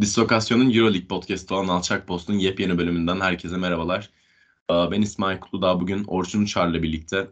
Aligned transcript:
Dislokasyon'un 0.00 0.70
Euroleague 0.70 1.06
podcast'ı 1.06 1.54
olan 1.54 1.68
Alçak 1.68 2.06
Post'un 2.06 2.34
yepyeni 2.34 2.78
bölümünden 2.78 3.20
herkese 3.20 3.56
merhabalar. 3.56 4.10
Ee, 4.70 4.74
ben 4.74 5.02
İsmail 5.02 5.40
Kutludağ. 5.40 5.80
Bugün 5.80 6.04
Orçun 6.04 6.44
Çar'la 6.44 6.82
birlikte 6.82 7.30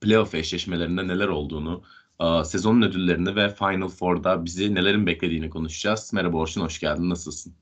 playoff 0.00 0.34
eşleşmelerinde 0.34 1.08
neler 1.08 1.28
olduğunu, 1.28 1.82
e, 2.20 2.44
sezonun 2.44 2.82
ödüllerini 2.82 3.36
ve 3.36 3.54
Final 3.54 3.88
Four'da 3.88 4.44
bizi 4.44 4.74
nelerin 4.74 5.06
beklediğini 5.06 5.50
konuşacağız. 5.50 6.12
Merhaba 6.12 6.36
Orçun, 6.36 6.60
hoş 6.60 6.80
geldin. 6.80 7.10
Nasılsın? 7.10 7.54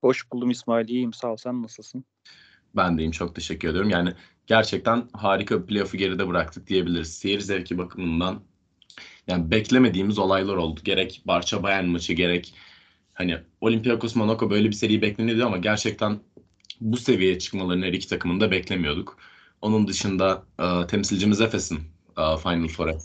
Hoş 0.00 0.32
buldum 0.32 0.50
İsmail. 0.50 0.88
İyiyim 0.88 1.12
sağ 1.12 1.32
ol. 1.32 1.36
Sen 1.36 1.62
nasılsın? 1.62 2.04
Ben 2.76 2.98
deyim. 2.98 3.10
Çok 3.10 3.34
teşekkür 3.34 3.68
ediyorum. 3.68 3.90
Yani 3.90 4.14
gerçekten 4.46 5.08
harika 5.12 5.62
bir 5.62 5.66
playoff'u 5.66 5.96
geride 5.96 6.28
bıraktık 6.28 6.66
diyebiliriz. 6.66 7.14
Seyir 7.14 7.40
zevki 7.40 7.78
bakımından 7.78 8.40
yani 9.26 9.50
beklemediğimiz 9.50 10.18
olaylar 10.18 10.56
oldu. 10.56 10.80
Gerek 10.84 11.22
Barça 11.26 11.62
Bayern 11.62 11.86
maçı 11.86 12.12
gerek 12.12 12.54
hani 13.20 13.38
Olympiakos 13.60 14.16
Monaco 14.16 14.50
böyle 14.50 14.68
bir 14.68 14.72
seri 14.72 15.02
bekleniyordu 15.02 15.46
ama 15.46 15.56
gerçekten 15.58 16.20
bu 16.80 16.96
seviyeye 16.96 17.38
çıkmalarını 17.38 17.84
her 17.84 17.92
iki 17.92 18.08
takımın 18.08 18.40
da 18.40 18.50
beklemiyorduk. 18.50 19.18
Onun 19.60 19.88
dışında 19.88 20.44
e, 20.58 20.86
temsilcimiz 20.86 21.40
Efes'in 21.40 21.78
e, 22.18 22.36
Final 22.42 22.68
Four'a 22.68 22.98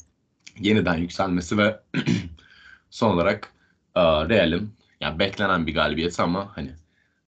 yeniden 0.60 0.98
yükselmesi 0.98 1.58
ve 1.58 1.80
son 2.90 3.14
olarak 3.14 3.54
e, 3.96 4.02
Real'in 4.02 4.74
yani 5.02 5.20
beklenen 5.20 5.68
bir 5.68 5.74
galibiyeti 5.74 6.22
ama 6.22 6.58
hani 6.58 6.72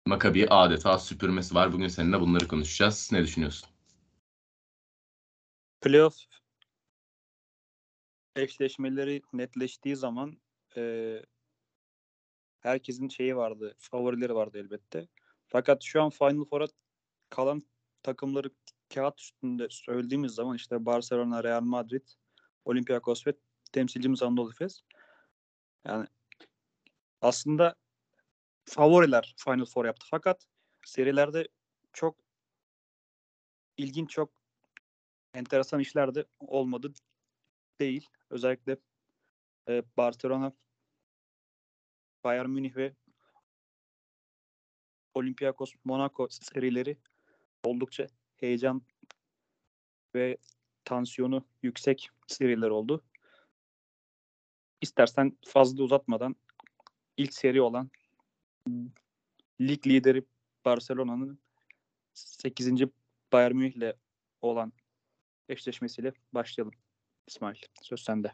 Maccabi 0.06 0.48
adeta 0.50 1.00
süpürmesi 1.00 1.56
var. 1.56 1.73
Bugün 1.73 1.88
seninle 1.88 2.20
bunları 2.20 2.48
konuşacağız. 2.48 3.09
Ne 3.12 3.23
düşünüyorsun? 3.23 3.70
Playoff 5.81 6.16
eşleşmeleri 8.36 9.22
netleştiği 9.34 9.95
zaman 9.95 10.38
e, 10.78 10.81
herkesin 12.64 13.09
şeyi 13.09 13.36
vardı, 13.36 13.75
favorileri 13.78 14.36
vardı 14.36 14.58
elbette. 14.58 15.08
Fakat 15.47 15.83
şu 15.83 16.02
an 16.02 16.09
Final 16.09 16.45
Four'a 16.45 16.67
kalan 17.30 17.61
takımları 18.03 18.50
kağıt 18.94 19.20
üstünde 19.20 19.67
söylediğimiz 19.70 20.31
zaman 20.31 20.55
işte 20.55 20.86
Barcelona, 20.86 21.44
Real 21.44 21.61
Madrid, 21.61 22.08
Olympiakos 22.66 23.28
ve 23.28 23.33
temsilcimiz 23.72 24.23
Anadolu 24.23 24.52
Efes. 24.52 24.81
Yani 25.86 26.08
aslında 27.22 27.75
favoriler 28.66 29.36
Final 29.38 29.66
Four 29.66 29.86
yaptı. 29.86 30.05
Fakat 30.09 30.48
serilerde 30.86 31.48
çok 31.94 32.17
ilginç, 33.77 34.09
çok 34.09 34.33
enteresan 35.33 35.80
işler 35.80 36.16
de 36.16 36.25
olmadı 36.39 36.94
değil. 37.80 38.09
Özellikle 38.30 38.77
e, 39.70 39.83
Barcelona, 39.98 40.53
Bayern 42.24 42.50
Münih 42.50 42.76
ve 42.76 42.94
Olympiakos 45.14 45.74
Monaco 45.84 46.28
serileri 46.30 46.98
oldukça 47.64 48.08
heyecan 48.36 48.82
ve 50.16 50.38
tansiyonu 50.86 51.46
yüksek 51.64 52.10
seriler 52.28 52.70
oldu. 52.70 53.04
İstersen 54.82 55.38
fazla 55.46 55.84
uzatmadan 55.84 56.36
ilk 57.18 57.34
seri 57.34 57.62
olan 57.62 57.90
lig 59.62 59.88
lideri 59.88 60.24
Barcelona'nın 60.66 61.40
8. 62.14 62.72
Bayern 63.32 63.56
Münih 63.56 63.76
ile 63.76 63.96
olan 64.42 64.74
eşleşmesiyle 65.50 66.14
başlayalım. 66.34 66.74
İsmail 67.28 67.58
söz 67.82 68.04
sende. 68.04 68.34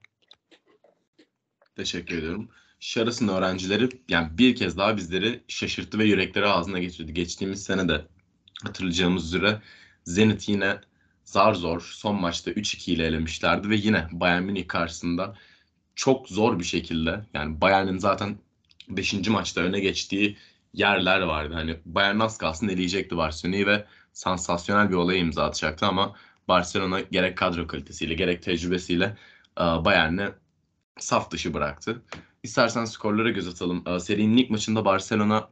Teşekkür 1.76 2.18
ediyorum. 2.18 2.50
Şaras'ın 2.80 3.28
öğrencileri 3.28 3.90
yani 4.10 4.38
bir 4.38 4.56
kez 4.56 4.78
daha 4.78 4.98
bizleri 4.98 5.44
şaşırttı 5.48 6.00
ve 6.00 6.06
yürekleri 6.06 6.48
ağzına 6.48 6.80
getirdi. 6.80 7.14
Geçtiğimiz 7.14 7.64
sene 7.64 7.90
de 7.90 8.06
hatırlayacağımız 8.64 9.26
üzere 9.26 9.62
Zenit 10.04 10.50
yine 10.50 10.80
zar 11.24 11.54
zor 11.54 11.82
son 11.82 12.16
maçta 12.16 12.52
3-2 12.52 12.92
ile 12.92 13.06
elemişlerdi 13.06 13.70
ve 13.70 13.76
yine 13.76 14.08
Bayern 14.12 14.44
Münih 14.44 14.68
karşısında 14.68 15.36
çok 15.96 16.30
zor 16.30 16.60
bir 16.60 16.64
şekilde 16.64 17.26
yani 17.34 17.62
Bayern'in 17.62 17.98
zaten 17.98 18.38
5. 18.90 19.28
maçta 19.28 19.62
öne 19.62 19.80
geçtiği 19.80 20.38
yerler 20.74 21.22
vardı. 21.22 21.54
Hani 21.54 21.80
Bayern 21.86 22.20
az 22.20 22.38
kalsın 22.38 22.68
eleyecekti 22.70 23.18
Barcelona'yı 23.18 23.68
ve 23.68 23.86
sansasyonel 24.14 24.90
bir 24.90 24.96
olaya 24.96 25.20
imza 25.20 25.44
atacaktı 25.44 25.86
ama 25.86 26.16
Barcelona 26.48 27.00
gerek 27.00 27.38
kadro 27.38 27.68
kalitesiyle 27.68 28.14
gerek 28.14 28.44
tecrübesiyle 28.44 29.18
e, 29.58 29.62
Bayern'i 29.62 30.30
saf 31.00 31.32
dışı 31.32 31.54
bıraktı. 31.54 32.02
İstersen 32.44 32.86
skorlara 32.86 33.30
göz 33.30 33.48
atalım. 33.48 33.84
E, 33.88 34.00
serinin 34.00 34.38
ilk 34.38 34.50
maçında 34.50 34.86
Barcelona 34.86 35.50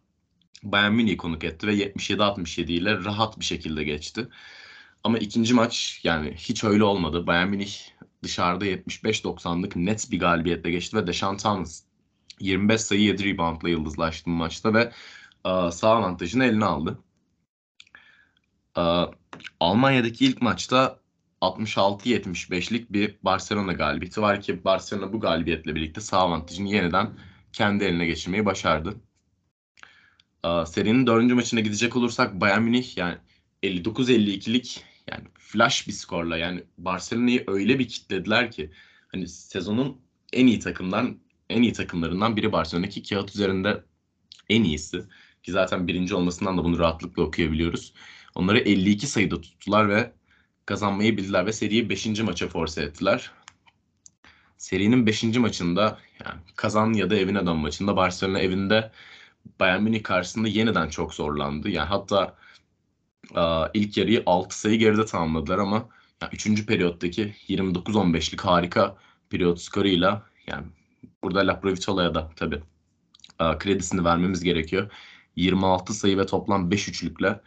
Bayern 0.63 0.93
Münih'i 0.93 1.17
konuk 1.17 1.43
etti 1.43 1.67
ve 1.67 1.75
77-67 1.75 2.71
ile 2.71 3.03
rahat 3.03 3.39
bir 3.39 3.45
şekilde 3.45 3.83
geçti. 3.83 4.27
Ama 5.03 5.17
ikinci 5.17 5.53
maç 5.53 6.01
yani 6.03 6.33
hiç 6.37 6.63
öyle 6.63 6.83
olmadı. 6.83 7.27
Bayern 7.27 7.49
Münih 7.49 7.73
dışarıda 8.23 8.65
75-90'lık 8.65 9.75
net 9.75 10.11
bir 10.11 10.19
galibiyetle 10.19 10.71
geçti 10.71 10.97
ve 10.97 11.07
Deschamps 11.07 11.43
Thomas 11.43 11.83
25 12.39 12.81
sayı 12.81 13.01
7 13.01 13.25
reboundla 13.25 13.69
yıldızlaştı 13.69 14.25
bu 14.25 14.29
maçta 14.29 14.73
ve 14.73 14.91
e, 15.45 15.71
sağ 15.71 15.89
avantajını 15.89 16.45
eline 16.45 16.65
aldı. 16.65 16.99
E, 18.77 18.83
Almanya'daki 19.59 20.25
ilk 20.25 20.41
maçta 20.41 20.99
66-75'lik 21.41 22.93
bir 22.93 23.15
Barcelona 23.23 23.73
galibiyeti 23.73 24.21
var 24.21 24.41
ki 24.41 24.63
Barcelona 24.63 25.13
bu 25.13 25.19
galibiyetle 25.19 25.75
birlikte 25.75 26.01
sağ 26.01 26.17
avantajını 26.17 26.69
yeniden 26.69 27.09
kendi 27.53 27.83
eline 27.83 28.05
geçirmeyi 28.05 28.45
başardı. 28.45 28.95
E, 30.45 30.65
serinin 30.65 31.07
dördüncü 31.07 31.35
maçına 31.35 31.59
gidecek 31.59 31.95
olursak 31.95 32.41
Bayern 32.41 32.61
Münih 32.61 32.97
yani 32.97 33.17
59-52'lik 33.63 34.83
yani 35.11 35.23
flash 35.33 35.87
bir 35.87 35.93
skorla 35.93 36.37
yani 36.37 36.63
Barcelona'yı 36.77 37.43
öyle 37.47 37.79
bir 37.79 37.87
kitlediler 37.87 38.51
ki 38.51 38.71
hani 39.07 39.27
sezonun 39.27 40.01
en 40.33 40.47
iyi 40.47 40.59
takımdan 40.59 41.19
en 41.49 41.61
iyi 41.61 41.73
takımlarından 41.73 42.35
biri 42.35 42.51
Barcelona 42.51 42.89
ki 42.89 43.03
kağıt 43.03 43.29
üzerinde 43.35 43.83
en 44.49 44.63
iyisi. 44.63 45.03
Ki 45.43 45.51
zaten 45.51 45.87
birinci 45.87 46.15
olmasından 46.15 46.57
da 46.57 46.63
bunu 46.63 46.79
rahatlıkla 46.79 47.23
okuyabiliyoruz. 47.23 47.93
Onları 48.35 48.59
52 48.59 49.07
sayıda 49.07 49.41
tuttular 49.41 49.89
ve 49.89 50.13
kazanmayı 50.67 51.17
bildiler 51.17 51.45
ve 51.45 51.53
seriyi 51.53 51.89
5. 51.89 52.19
maça 52.19 52.47
force 52.47 52.81
ettiler. 52.81 53.31
Serinin 54.57 55.05
5. 55.05 55.23
maçında 55.23 55.99
yani 56.25 56.41
kazan 56.55 56.93
ya 56.93 57.09
da 57.09 57.15
evine 57.15 57.45
dön 57.45 57.57
maçında 57.57 57.95
Barcelona 57.95 58.39
evinde 58.39 58.91
Bayern 59.59 59.83
Münih 59.83 60.03
karşısında 60.03 60.47
yeniden 60.47 60.89
çok 60.89 61.13
zorlandı. 61.13 61.69
Yani 61.69 61.87
hatta 61.87 62.35
ilk 63.73 63.97
yarıyı 63.97 64.23
6 64.25 64.59
sayı 64.59 64.79
geride 64.79 65.05
tamamladılar 65.05 65.57
ama 65.57 65.89
yani 66.21 66.31
3. 66.33 66.65
periyottaki 66.65 67.35
29-15'lik 67.47 68.41
harika 68.41 68.97
periyot 69.29 69.61
skoruyla 69.61 70.23
yani 70.47 70.65
Burada 71.23 71.47
Laprovichola'ya 71.47 72.15
da 72.15 72.31
tabii 72.35 72.61
kredisini 73.59 74.03
vermemiz 74.05 74.43
gerekiyor. 74.43 74.91
26 75.35 75.93
sayı 75.93 76.17
ve 76.17 76.25
toplam 76.25 76.71
5 76.71 76.89
üçlükle 76.89 77.39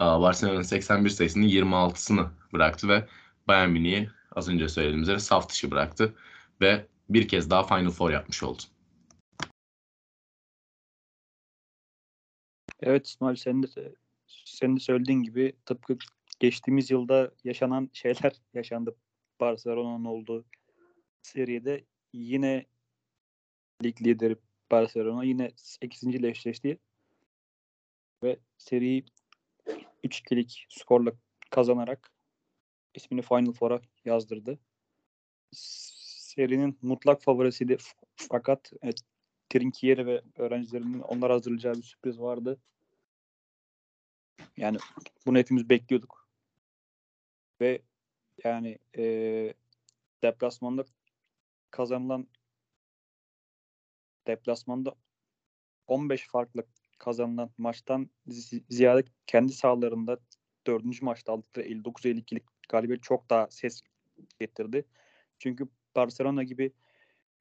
Barcelona'nın 0.00 0.62
81 0.62 1.10
sayısının 1.10 1.46
26'sını 1.46 2.28
bıraktı 2.52 2.88
ve 2.88 3.08
Bayern 3.48 3.70
Münih'i 3.70 4.10
az 4.32 4.48
önce 4.48 4.68
söylediğim 4.68 5.02
üzere 5.02 5.18
saf 5.18 5.48
dışı 5.48 5.70
bıraktı 5.70 6.14
ve 6.60 6.86
bir 7.08 7.28
kez 7.28 7.50
daha 7.50 7.62
Final 7.66 7.90
Four 7.90 8.10
yapmış 8.10 8.42
oldu. 8.42 8.62
Evet 12.80 13.06
İsmail 13.06 13.36
senin 13.36 13.62
de, 13.62 13.94
senin 14.26 14.76
de 14.76 14.80
söylediğin 14.80 15.22
gibi 15.22 15.52
tıpkı 15.66 15.96
geçtiğimiz 16.40 16.90
yılda 16.90 17.30
yaşanan 17.44 17.90
şeyler 17.92 18.32
yaşandı. 18.54 18.96
Barcelona'nın 19.40 20.04
olduğu 20.04 20.44
seride 21.22 21.84
yine 22.12 22.66
lig 23.84 24.02
lideri 24.02 24.36
Barcelona 24.70 25.24
yine 25.24 25.50
8. 25.56 26.02
ile 26.04 26.28
eşleşti 26.28 26.78
ve 28.22 28.38
seriyi 28.58 29.04
3-2'lik 30.06 30.66
skorla 30.68 31.12
kazanarak 31.50 32.12
ismini 32.94 33.22
Final 33.22 33.52
Four'a 33.52 33.80
yazdırdı. 34.04 34.58
Serinin 35.52 36.78
mutlak 36.82 37.22
favorisiydi 37.22 37.76
fakat 38.16 38.72
evet, 38.82 39.00
Trinkieri 39.48 40.06
ve 40.06 40.22
öğrencilerinin 40.36 41.00
onlar 41.00 41.30
hazırlayacağı 41.30 41.74
bir 41.74 41.82
sürpriz 41.82 42.20
vardı. 42.20 42.60
Yani 44.56 44.78
bunu 45.26 45.38
hepimiz 45.38 45.70
bekliyorduk. 45.70 46.28
Ve 47.60 47.82
yani 48.44 48.78
e, 48.96 49.54
deplasmanda 50.22 50.84
kazanılan 51.70 52.28
deplasmanda 54.26 54.94
15 55.86 56.28
farklı 56.28 56.66
kazanılan 56.98 57.50
maçtan 57.58 58.10
ziyade 58.70 59.04
kendi 59.26 59.52
sahalarında 59.52 60.18
dördüncü 60.66 61.04
maçta 61.04 61.32
aldıkları 61.32 61.66
59-52'lik 61.66 62.44
galibiyet 62.68 63.02
çok 63.02 63.30
daha 63.30 63.50
ses 63.50 63.82
getirdi. 64.40 64.84
Çünkü 65.38 65.68
Barcelona 65.96 66.42
gibi 66.42 66.72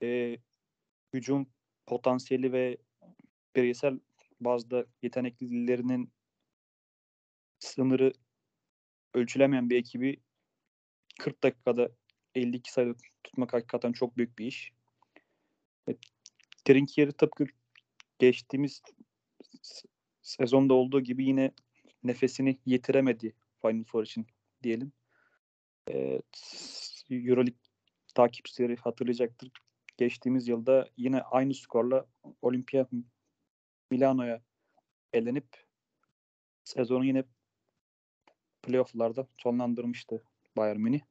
e, 0.01 0.37
hücum 1.13 1.47
potansiyeli 1.85 2.51
ve 2.51 2.77
bireysel 3.55 3.99
bazda 4.41 4.85
yeteneklilerinin 5.01 6.11
sınırı 7.59 8.13
ölçülemeyen 9.13 9.69
bir 9.69 9.77
ekibi 9.77 10.21
40 11.19 11.43
dakikada 11.43 11.89
52 12.35 12.71
sayı 12.71 12.95
tutmak 13.23 13.53
hakikaten 13.53 13.91
çok 13.91 14.17
büyük 14.17 14.39
bir 14.39 14.45
iş. 14.45 14.71
Evet, 15.87 15.99
Trinkier'i 16.65 17.11
tıpkı 17.11 17.45
geçtiğimiz 18.19 18.81
sezonda 20.21 20.73
olduğu 20.73 21.01
gibi 21.01 21.25
yine 21.25 21.51
nefesini 22.03 22.59
yitiremedi 22.65 23.33
Final 23.61 23.83
Four 23.83 24.03
için 24.03 24.27
diyelim. 24.63 24.91
Evet, 25.87 26.25
Euroleague 27.09 27.59
takipçileri 28.15 28.75
hatırlayacaktır. 28.75 29.51
Geçtiğimiz 29.97 30.47
yılda 30.47 30.89
yine 30.97 31.21
aynı 31.21 31.53
skorla 31.53 32.05
Olimpia 32.41 32.85
Milano'ya 33.91 34.41
elenip 35.13 35.47
sezonu 36.63 37.05
yine 37.05 37.23
playoff'larda 38.61 39.27
sonlandırmıştı 39.37 40.23
Bayern 40.57 40.79
Münih. 40.79 41.01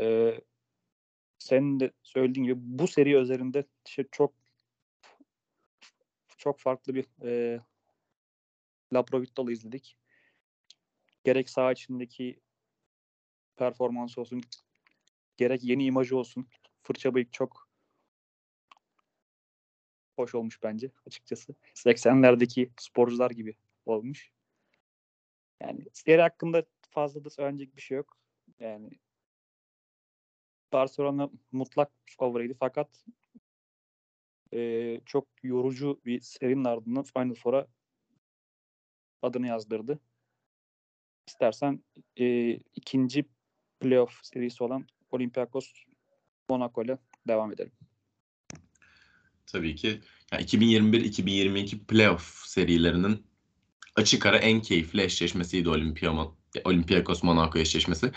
Ee, 0.00 0.40
senin 1.38 1.80
de 1.80 1.92
söylediğin 2.02 2.44
gibi 2.44 2.60
bu 2.60 2.88
seri 2.88 3.14
üzerinde 3.14 3.64
işte 3.86 4.04
çok 4.12 4.39
çok 6.40 6.60
farklı 6.60 6.94
bir 6.94 7.06
e, 7.22 7.60
Laprovittola 8.92 9.52
izledik. 9.52 9.96
Gerek 11.24 11.50
saha 11.50 11.72
içindeki 11.72 12.40
performans 13.56 14.18
olsun, 14.18 14.42
gerek 15.36 15.64
yeni 15.64 15.84
imajı 15.84 16.16
olsun. 16.16 16.48
Fırça 16.82 17.14
bıyık 17.14 17.32
çok 17.32 17.68
hoş 20.16 20.34
olmuş 20.34 20.62
bence 20.62 20.90
açıkçası. 21.06 21.54
80'lerdeki 21.74 22.70
sporcular 22.76 23.30
gibi 23.30 23.56
olmuş. 23.86 24.32
Yani 25.60 25.86
seri 25.92 26.20
hakkında 26.22 26.64
fazla 26.90 27.24
da 27.24 27.30
söylenecek 27.30 27.76
bir 27.76 27.82
şey 27.82 27.96
yok. 27.96 28.16
Yani 28.60 28.90
Barcelona 30.72 31.30
mutlak 31.52 31.90
favoriydi 32.18 32.54
fakat 32.60 33.04
e, 34.54 35.00
çok 35.06 35.28
yorucu 35.42 36.00
bir 36.04 36.20
serinin 36.20 36.64
ardından 36.64 37.02
Final 37.02 37.34
Four'a 37.34 37.66
adını 39.22 39.46
yazdırdı. 39.46 39.98
İstersen 41.28 41.84
e, 42.16 42.52
ikinci 42.52 43.24
playoff 43.80 44.20
serisi 44.22 44.64
olan 44.64 44.86
Olympiakos 45.10 45.72
Monaco 46.48 46.82
ile 46.82 46.98
devam 47.28 47.52
edelim. 47.52 47.72
Tabii 49.46 49.74
ki 49.74 50.00
yani 50.32 50.44
2021-2022 50.44 51.78
playoff 51.78 52.42
serilerinin 52.46 53.26
açık 53.96 54.26
ara 54.26 54.38
en 54.38 54.62
keyifli 54.62 55.02
eşleşmesiydi 55.02 55.68
Olimpia, 55.68 56.26
Olympiakos 56.64 57.22
Monaco 57.22 57.58
eşleşmesi. 57.58 58.12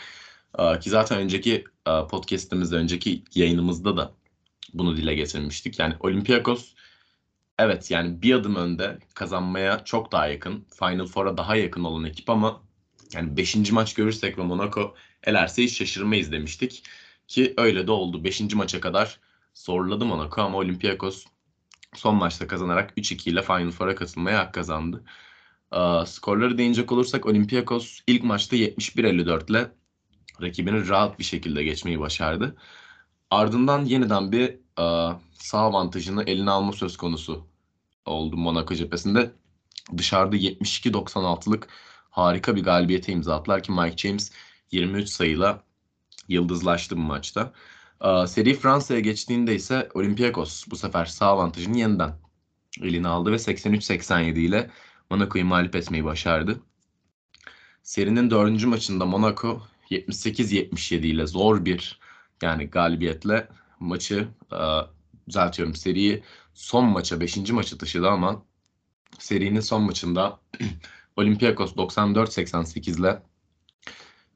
Ki 0.81 0.89
zaten 0.89 1.19
önceki 1.19 1.63
podcast'imizde, 1.85 2.75
önceki 2.75 3.23
yayınımızda 3.35 3.97
da 3.97 4.15
bunu 4.73 4.97
dile 4.97 5.15
getirmiştik. 5.15 5.79
Yani 5.79 5.93
Olympiakos 5.99 6.73
evet 7.59 7.91
yani 7.91 8.21
bir 8.21 8.35
adım 8.35 8.55
önde 8.55 8.99
kazanmaya 9.15 9.83
çok 9.85 10.11
daha 10.11 10.27
yakın. 10.27 10.65
Final 10.79 11.05
Four'a 11.07 11.37
daha 11.37 11.55
yakın 11.55 11.83
olan 11.83 12.03
ekip 12.03 12.29
ama 12.29 12.63
yani 13.13 13.37
5. 13.37 13.71
maç 13.71 13.93
görürsek 13.93 14.37
ve 14.37 14.43
Monaco 14.43 14.95
elerse 15.23 15.63
hiç 15.63 15.77
şaşırmayız 15.77 16.31
demiştik. 16.31 16.83
Ki 17.27 17.53
öyle 17.57 17.87
de 17.87 17.91
oldu. 17.91 18.23
5. 18.23 18.41
maça 18.55 18.81
kadar 18.81 19.19
zorladı 19.53 20.05
Monaco 20.05 20.41
ama 20.41 20.57
Olympiakos 20.57 21.25
son 21.95 22.15
maçta 22.15 22.47
kazanarak 22.47 22.97
3-2 22.97 23.29
ile 23.29 23.41
Final 23.41 23.71
Four'a 23.71 23.95
katılmaya 23.95 24.39
hak 24.39 24.53
kazandı. 24.53 25.03
Aa, 25.71 26.05
skorları 26.05 26.57
değinecek 26.57 26.91
olursak 26.91 27.25
Olympiakos 27.25 27.99
ilk 28.07 28.23
maçta 28.23 28.55
71-54 28.55 29.51
ile 29.51 29.71
rakibini 30.41 30.89
rahat 30.89 31.19
bir 31.19 31.23
şekilde 31.23 31.63
geçmeyi 31.63 31.99
başardı. 31.99 32.55
Ardından 33.33 33.85
yeniden 33.85 34.31
bir 34.31 34.57
aa, 34.77 35.13
sağ 35.33 35.59
avantajını 35.59 36.23
eline 36.23 36.51
alma 36.51 36.73
söz 36.73 36.97
konusu 36.97 37.47
oldu 38.05 38.37
Monaco 38.37 38.75
cephesinde. 38.75 39.31
Dışarıda 39.97 40.35
72-96'lık 40.35 41.67
harika 42.09 42.55
bir 42.55 42.63
galibiyete 42.63 43.11
imza 43.13 43.35
attılar 43.35 43.63
ki 43.63 43.71
Mike 43.71 43.97
James 43.97 44.31
23 44.71 45.09
sayıyla 45.09 45.63
yıldızlaştı 46.27 46.97
bu 46.97 47.01
maçta. 47.01 47.53
Aa, 47.99 48.27
Seri 48.27 48.53
Fransa'ya 48.55 48.99
geçtiğinde 48.99 49.55
ise 49.55 49.89
Olympiakos 49.93 50.65
bu 50.71 50.75
sefer 50.75 51.05
sağ 51.05 51.27
avantajını 51.27 51.77
yeniden 51.77 52.13
eline 52.81 53.07
aldı 53.07 53.31
ve 53.31 53.35
83-87 53.35 54.39
ile 54.39 54.69
Monaco'yu 55.09 55.45
mağlup 55.45 55.75
etmeyi 55.75 56.05
başardı. 56.05 56.59
Serinin 57.83 58.29
dördüncü 58.29 58.67
maçında 58.67 59.05
Monaco 59.05 59.61
78-77 59.91 60.95
ile 60.95 61.27
zor 61.27 61.65
bir 61.65 62.02
yani 62.41 62.69
galibiyetle 62.69 63.47
maçı 63.79 64.27
e, 64.51 64.59
düzeltiyorum 65.27 65.75
seriyi 65.75 66.23
son 66.53 66.85
maça 66.85 67.19
5. 67.19 67.51
maça 67.51 67.77
taşıdı 67.77 68.09
ama 68.09 68.45
serinin 69.19 69.59
son 69.59 69.81
maçında 69.81 70.39
Olympiakos 71.15 71.75
94-88 71.75 72.99
ile 72.99 73.21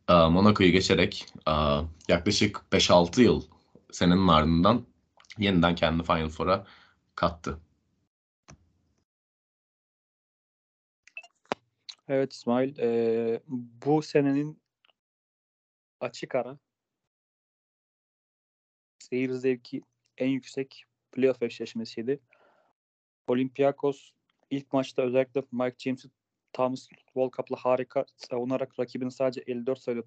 e, 0.10 0.14
Monaco'yu 0.14 0.72
geçerek 0.72 1.26
e, 1.48 1.52
yaklaşık 2.08 2.62
5-6 2.72 3.22
yıl 3.22 3.44
senenin 3.92 4.28
ardından 4.28 4.86
yeniden 5.38 5.76
kendi 5.76 6.04
Final 6.04 6.30
Four'a 6.30 6.66
kattı. 7.16 7.60
Evet 12.08 12.34
İsmail, 12.34 12.78
eee, 12.78 13.42
bu 13.48 14.02
senenin 14.02 14.62
açık 16.00 16.36
ara 16.36 16.58
seyir 19.10 19.32
zevki 19.32 19.82
en 20.18 20.28
yüksek 20.30 20.84
playoff 21.12 21.44
eşleşmesiydi. 21.44 22.20
Olympiakos 23.28 24.12
ilk 24.50 24.74
maçta 24.74 25.02
özellikle 25.02 25.44
Mike 25.52 25.76
James'i 25.78 26.10
Thomas 26.54 26.88
Volkap'la 27.16 27.56
harika 27.56 28.06
savunarak 28.16 28.80
rakibini 28.80 29.12
sadece 29.12 29.42
54 29.42 29.80
sayıda 29.80 30.04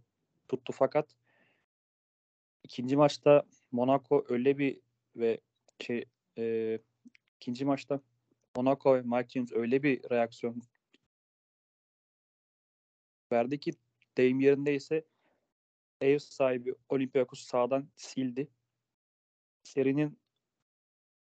tuttu 0.49 0.73
fakat 0.73 1.17
ikinci 2.65 2.97
maçta 2.97 3.43
Monaco 3.73 4.25
öyle 4.29 4.59
bir 4.59 4.81
ve 5.17 5.41
şey 5.81 6.05
eee, 6.37 6.81
ikinci 7.37 7.65
maçta 7.65 8.01
Monaco 8.57 8.95
ve 8.95 9.03
Mike 9.03 9.29
James 9.29 9.53
öyle 9.53 9.83
bir 9.83 10.11
reaksiyon 10.11 10.63
verdi 13.33 13.61
ki 13.61 13.73
deyim 14.17 14.41
yerindeyse 14.41 15.05
ev 16.01 16.19
sahibi 16.19 16.75
Olympiakos 16.89 17.41
sağdan 17.41 17.89
sildi. 17.97 18.49
Serinin 19.63 20.19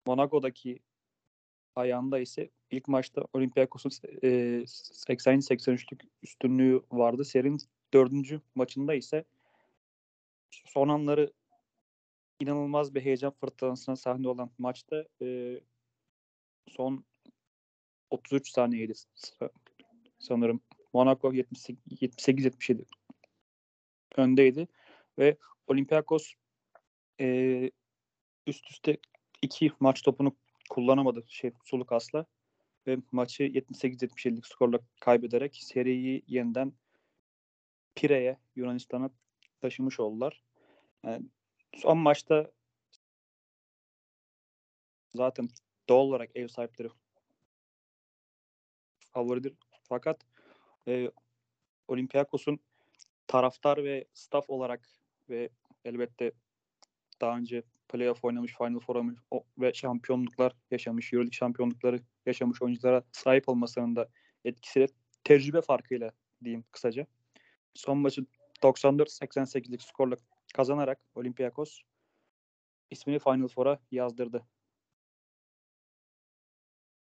Monaco'daki 0.05 0.79
ayağında 1.75 2.19
ise 2.19 2.49
ilk 2.71 2.87
maçta 2.87 3.25
Olympiakos'un 3.33 3.91
e, 4.23 4.27
80-83'lük 4.65 6.01
üstünlüğü 6.23 6.83
vardı. 6.91 7.25
Serinin 7.25 7.59
dördüncü 7.93 8.41
maçında 8.55 8.93
ise 8.93 9.23
son 10.65 10.89
anları 10.89 11.33
inanılmaz 12.39 12.95
bir 12.95 13.01
heyecan 13.01 13.31
fırtınasına 13.31 13.95
sahne 13.95 14.27
olan 14.27 14.51
maçta 14.57 15.05
e, 15.21 15.59
son 16.67 17.05
33 18.09 18.49
saniyeydi 18.49 18.91
sa- 18.91 19.51
sanırım. 20.19 20.61
Monaco 20.93 21.33
78-77 21.33 22.85
öndeydi 24.17 24.67
ve 25.17 25.37
Olympiakos 25.67 26.33
e, 27.19 27.71
üst 28.49 28.71
üste 28.71 28.97
iki 29.41 29.71
maç 29.79 30.01
topunu 30.01 30.35
kullanamadı 30.69 31.25
şey 31.27 31.51
Sulukas'la 31.63 32.25
ve 32.87 32.97
maçı 33.11 33.43
78-77'lik 33.43 34.47
skorla 34.47 34.79
kaybederek 34.99 35.55
seriyi 35.55 36.23
yeniden 36.27 36.73
Pire'ye 37.95 38.37
Yunanistan'a 38.55 39.09
taşımış 39.61 39.99
oldular. 39.99 40.43
Yani 41.03 41.25
son 41.77 41.97
maçta 41.97 42.51
zaten 45.09 45.49
doğal 45.89 46.05
olarak 46.05 46.29
ev 46.35 46.47
sahipleri 46.47 46.89
favoridir. 49.13 49.53
Fakat 49.83 50.21
e, 50.87 51.11
Olympiakos'un 51.87 52.59
taraftar 53.27 53.83
ve 53.83 54.05
staff 54.13 54.49
olarak 54.49 54.89
ve 55.29 55.49
elbette 55.85 56.31
daha 57.21 57.37
önce 57.37 57.63
playoff 57.89 58.23
oynamış, 58.23 58.57
Final 58.57 58.79
Four 58.79 58.95
oynamış 58.95 59.19
ve 59.57 59.73
şampiyonluklar 59.73 60.55
yaşamış, 60.71 61.13
Euroleague 61.13 61.33
şampiyonlukları 61.33 61.99
yaşamış 62.25 62.61
oyunculara 62.61 63.03
sahip 63.11 63.49
olmasının 63.49 63.95
da 63.95 64.09
etkisiyle 64.45 64.87
tecrübe 65.23 65.61
farkıyla 65.61 66.11
diyeyim 66.43 66.63
kısaca. 66.71 67.07
Son 67.73 67.97
maçı 67.97 68.25
94-88'lik 68.63 69.81
skorla 69.81 70.15
kazanarak 70.53 70.99
Olympiakos 71.15 71.81
ismini 72.91 73.19
Final 73.19 73.47
Four'a 73.47 73.79
yazdırdı. 73.91 74.45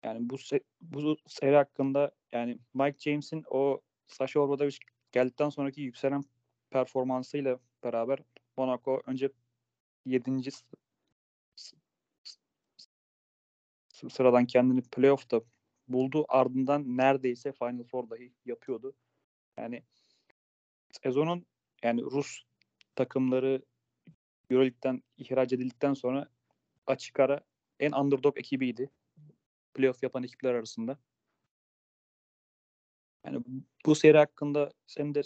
Yani 0.05 0.31
bu 0.31 0.35
se- 0.35 0.65
bu 0.81 1.17
seri 1.27 1.57
hakkında 1.57 2.11
yani 2.33 2.59
Mike 2.75 2.99
James'in 2.99 3.45
o 3.51 3.81
Sasha 4.07 4.41
Obradovic 4.41 4.77
geldikten 5.13 5.49
sonraki 5.49 5.81
yükselen 5.81 6.25
performansıyla 6.71 7.59
beraber 7.85 8.19
Monaco 8.57 9.03
önce 9.07 9.31
7. 10.07 10.41
sıradan 14.11 14.47
kendini 14.47 14.83
playoff'ta 14.83 15.41
buldu. 15.89 16.25
Ardından 16.29 16.97
neredeyse 16.97 17.53
Final 17.53 17.85
Four 17.85 18.11
dahi 18.11 18.33
yapıyordu. 18.45 18.95
Yani 19.57 19.83
sezonun 21.03 21.47
yani 21.83 22.03
Rus 22.03 22.43
takımları 22.97 23.63
Euroleague'den 24.51 25.03
ihraç 25.17 25.53
edildikten 25.53 25.95
sonra 25.95 26.29
açık 26.87 27.21
ara 27.21 27.41
en 27.81 27.93
underdog 27.93 28.39
ekibiydi. 28.39 28.91
Playoff 29.75 30.03
yapan 30.03 30.23
ekipler 30.23 30.55
arasında. 30.55 30.99
Yani 33.27 33.45
bu 33.87 33.95
seri 33.95 34.19
hakkında 34.19 34.73
senin 34.87 35.15
de 35.15 35.23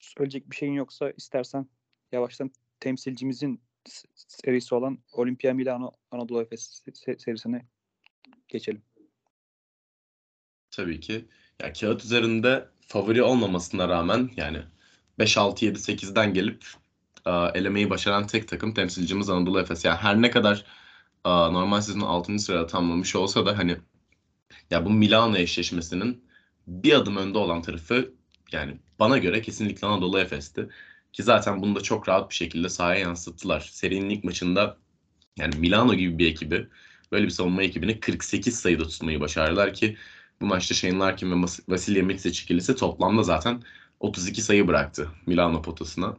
söyleyecek 0.00 0.50
bir 0.50 0.56
şeyin 0.56 0.72
yoksa 0.72 1.10
istersen 1.10 1.66
yavaştan 2.12 2.50
temsilcimizin 2.80 3.67
serisi 4.14 4.74
olan 4.74 4.98
Olimpia 5.12 5.54
Milano 5.54 5.92
Anadolu 6.10 6.42
Efes 6.42 6.82
serisine 7.18 7.66
geçelim. 8.48 8.82
Tabii 10.70 11.00
ki. 11.00 11.28
Ya 11.62 11.72
kağıt 11.72 12.04
üzerinde 12.04 12.68
favori 12.80 13.22
olmamasına 13.22 13.88
rağmen 13.88 14.30
yani 14.36 14.62
5 15.18 15.38
6 15.38 15.64
7 15.64 15.78
8'den 15.78 16.34
gelip 16.34 16.64
a, 17.24 17.50
elemeyi 17.54 17.90
başaran 17.90 18.26
tek 18.26 18.48
takım 18.48 18.74
temsilcimiz 18.74 19.30
Anadolu 19.30 19.60
Efes. 19.60 19.84
Yani 19.84 19.96
her 19.96 20.22
ne 20.22 20.30
kadar 20.30 20.64
a, 21.24 21.50
normal 21.50 21.80
sezonun 21.80 22.04
6. 22.04 22.38
sırada 22.38 22.66
tamamlamış 22.66 23.16
olsa 23.16 23.46
da 23.46 23.58
hani 23.58 23.76
ya 24.70 24.84
bu 24.84 24.90
Milano 24.90 25.36
eşleşmesinin 25.36 26.24
bir 26.66 26.92
adım 26.92 27.16
önde 27.16 27.38
olan 27.38 27.62
tarafı 27.62 28.14
yani 28.52 28.78
bana 28.98 29.18
göre 29.18 29.42
kesinlikle 29.42 29.86
Anadolu 29.86 30.20
Efes'ti. 30.20 30.68
Ki 31.12 31.22
zaten 31.22 31.62
bunu 31.62 31.76
da 31.76 31.80
çok 31.80 32.08
rahat 32.08 32.30
bir 32.30 32.34
şekilde 32.34 32.68
sahaya 32.68 33.00
yansıttılar. 33.00 33.60
Serinin 33.60 34.10
ilk 34.10 34.24
maçında 34.24 34.76
yani 35.38 35.56
Milano 35.56 35.94
gibi 35.94 36.18
bir 36.18 36.30
ekibi 36.30 36.68
böyle 37.12 37.24
bir 37.24 37.30
savunma 37.30 37.62
ekibini 37.62 38.00
48 38.00 38.58
sayıda 38.58 38.88
tutmayı 38.88 39.20
başardılar 39.20 39.74
ki 39.74 39.96
bu 40.40 40.46
maçta 40.46 40.74
Shane 40.74 40.98
Larkin 40.98 41.30
ve 41.30 41.46
Vasilya 41.68 42.02
Mitsic 42.02 42.42
ikilisi 42.42 42.76
toplamda 42.76 43.22
zaten 43.22 43.62
32 44.00 44.42
sayı 44.42 44.68
bıraktı 44.68 45.08
Milano 45.26 45.62
potasına. 45.62 46.16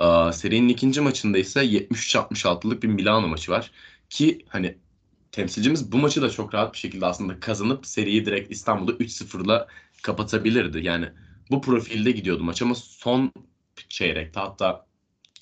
Ee, 0.00 0.32
serinin 0.32 0.68
ikinci 0.68 1.00
maçında 1.00 1.38
ise 1.38 1.60
73-66'lık 1.60 2.82
bir 2.82 2.88
Milano 2.88 3.28
maçı 3.28 3.52
var. 3.52 3.70
Ki 4.10 4.44
hani 4.48 4.78
temsilcimiz 5.32 5.92
bu 5.92 5.98
maçı 5.98 6.22
da 6.22 6.30
çok 6.30 6.54
rahat 6.54 6.72
bir 6.74 6.78
şekilde 6.78 7.06
aslında 7.06 7.40
kazanıp 7.40 7.86
seriyi 7.86 8.26
direkt 8.26 8.50
İstanbul'da 8.50 8.92
3-0'la 8.92 9.66
kapatabilirdi. 10.02 10.86
Yani 10.86 11.08
bu 11.50 11.60
profilde 11.60 12.10
gidiyordu 12.10 12.44
maç 12.44 12.62
ama 12.62 12.74
son 12.74 13.32
çeyrekte 13.88 14.40
hatta 14.40 14.86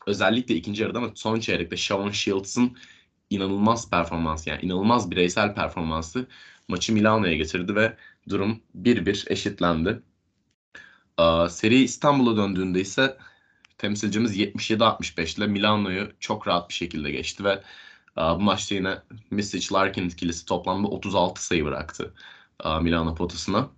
özellikle 0.07 0.55
ikinci 0.55 0.83
yarıda 0.83 0.99
ama 0.99 1.11
son 1.15 1.41
çeyrekte 1.41 1.77
Shavon 1.77 2.11
Shields'ın 2.11 2.77
inanılmaz 3.31 3.91
performans 3.91 4.47
yani 4.47 4.63
inanılmaz 4.63 5.11
bireysel 5.11 5.55
performansı 5.55 6.27
maçı 6.69 6.93
Milano'ya 6.93 7.35
getirdi 7.37 7.75
ve 7.75 7.97
durum 8.29 8.63
1-1 8.75 9.33
eşitlendi. 9.33 10.03
Ee, 11.21 11.49
seri 11.51 11.83
İstanbul'a 11.83 12.37
döndüğünde 12.37 12.81
ise 12.81 13.19
temsilcimiz 13.79 14.37
77-65 14.39 15.39
ile 15.39 15.47
Milano'yu 15.47 16.13
çok 16.21 16.49
rahat 16.49 16.69
bir 16.69 16.75
şekilde 16.75 17.11
geçti 17.11 17.45
ve 17.45 17.63
bu 18.17 18.41
maçta 18.41 18.75
yine 18.75 18.99
Misic 19.31 19.75
Larkin 19.75 20.09
ikilisi 20.09 20.47
toplamda 20.47 20.89
36 20.89 21.45
sayı 21.45 21.65
bıraktı 21.65 22.15
Milano 22.81 23.15
potasına. 23.15 23.71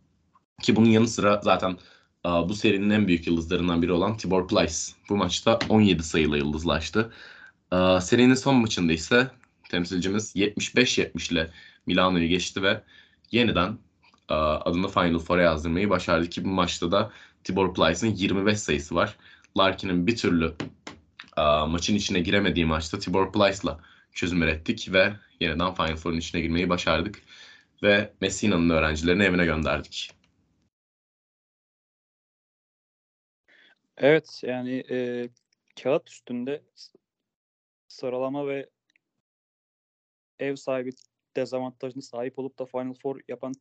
Ki 0.62 0.76
bunun 0.76 0.88
yanı 0.88 1.08
sıra 1.08 1.40
zaten 1.44 1.78
bu 2.24 2.54
serinin 2.54 2.90
en 2.90 3.08
büyük 3.08 3.26
yıldızlarından 3.26 3.82
biri 3.82 3.92
olan 3.92 4.16
Tibor 4.16 4.48
Plyce 4.48 4.74
bu 5.08 5.16
maçta 5.16 5.58
17 5.68 6.02
sayıyla 6.02 6.36
yıldızlaştı. 6.36 7.12
Serinin 8.00 8.34
son 8.34 8.54
maçında 8.54 8.92
ise 8.92 9.30
temsilcimiz 9.70 10.36
75-70 10.36 11.32
ile 11.32 11.50
Milano'yu 11.86 12.28
geçti 12.28 12.62
ve 12.62 12.82
yeniden 13.32 13.78
adını 14.28 14.88
Final 14.88 15.18
Four'a 15.18 15.42
yazdırmayı 15.42 15.90
başardı 15.90 16.30
ki 16.30 16.44
bu 16.44 16.48
maçta 16.48 16.92
da 16.92 17.12
Tibor 17.44 17.74
Plyce'ın 17.74 18.14
25 18.14 18.60
sayısı 18.60 18.94
var. 18.94 19.16
Larkin'in 19.58 20.06
bir 20.06 20.16
türlü 20.16 20.54
maçın 21.68 21.94
içine 21.94 22.20
giremediği 22.20 22.66
maçta 22.66 22.98
Tibor 22.98 23.32
Plyce'la 23.32 23.80
çözüm 24.12 24.42
ürettik 24.42 24.92
ve 24.92 25.12
yeniden 25.40 25.74
Final 25.74 25.96
Four'un 25.96 26.18
içine 26.18 26.40
girmeyi 26.40 26.68
başardık. 26.68 27.22
Ve 27.82 28.12
Messina'nın 28.20 28.70
öğrencilerini 28.70 29.22
evine 29.22 29.44
gönderdik. 29.44 30.10
Evet 33.96 34.40
yani 34.44 34.84
e, 34.90 35.28
kağıt 35.82 36.10
üstünde 36.10 36.62
sıralama 37.88 38.46
ve 38.48 38.70
ev 40.38 40.56
sahibi 40.56 40.90
dezavantajını 41.36 42.02
sahip 42.02 42.38
olup 42.38 42.58
da 42.58 42.66
Final 42.66 42.94
Four 42.94 43.20
yapan 43.28 43.52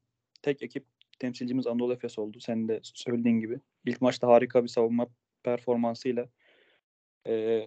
tek 0.42 0.64
ekip 0.64 0.86
temsilcimiz 1.20 1.68
Anadolu 1.68 1.94
Efes 1.94 2.20
oldu. 2.20 2.40
Senin 2.40 2.68
de 2.68 2.80
söylediğin 2.84 3.40
gibi. 3.40 3.60
İlk 3.86 4.02
maçta 4.02 4.28
harika 4.28 4.64
bir 4.64 4.68
savunma 4.70 5.08
performansıyla 5.44 6.30
e, 7.28 7.66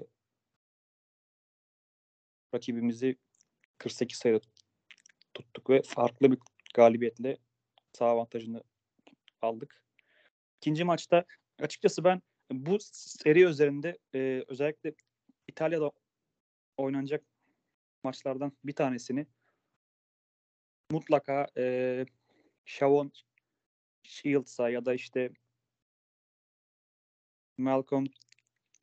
rakibimizi 2.55 3.17
48 3.79 4.19
sayıda 4.19 4.41
tuttuk 5.35 5.71
ve 5.71 5.83
farklı 5.83 6.33
bir 6.33 6.39
galibiyetle 6.75 7.39
sağ 7.93 8.07
avantajını 8.07 8.63
aldık. 9.43 9.83
İkinci 10.57 10.85
maçta 10.85 11.25
açıkçası 11.59 12.05
ben 12.05 12.23
bu 12.53 12.79
seri 12.81 13.45
üzerinde 13.45 13.99
e, 14.15 14.45
özellikle 14.49 14.95
İtalya'da 15.49 15.91
oynanacak 16.76 17.25
maçlardan 18.05 18.53
bir 18.65 18.73
tanesini 18.73 19.26
mutlaka 20.91 21.47
e, 21.57 22.07
Shavon 22.65 23.12
Shields'a 24.03 24.71
ya 24.71 24.85
da 24.85 24.95
işte 24.95 25.31
Malcolm 27.59 28.07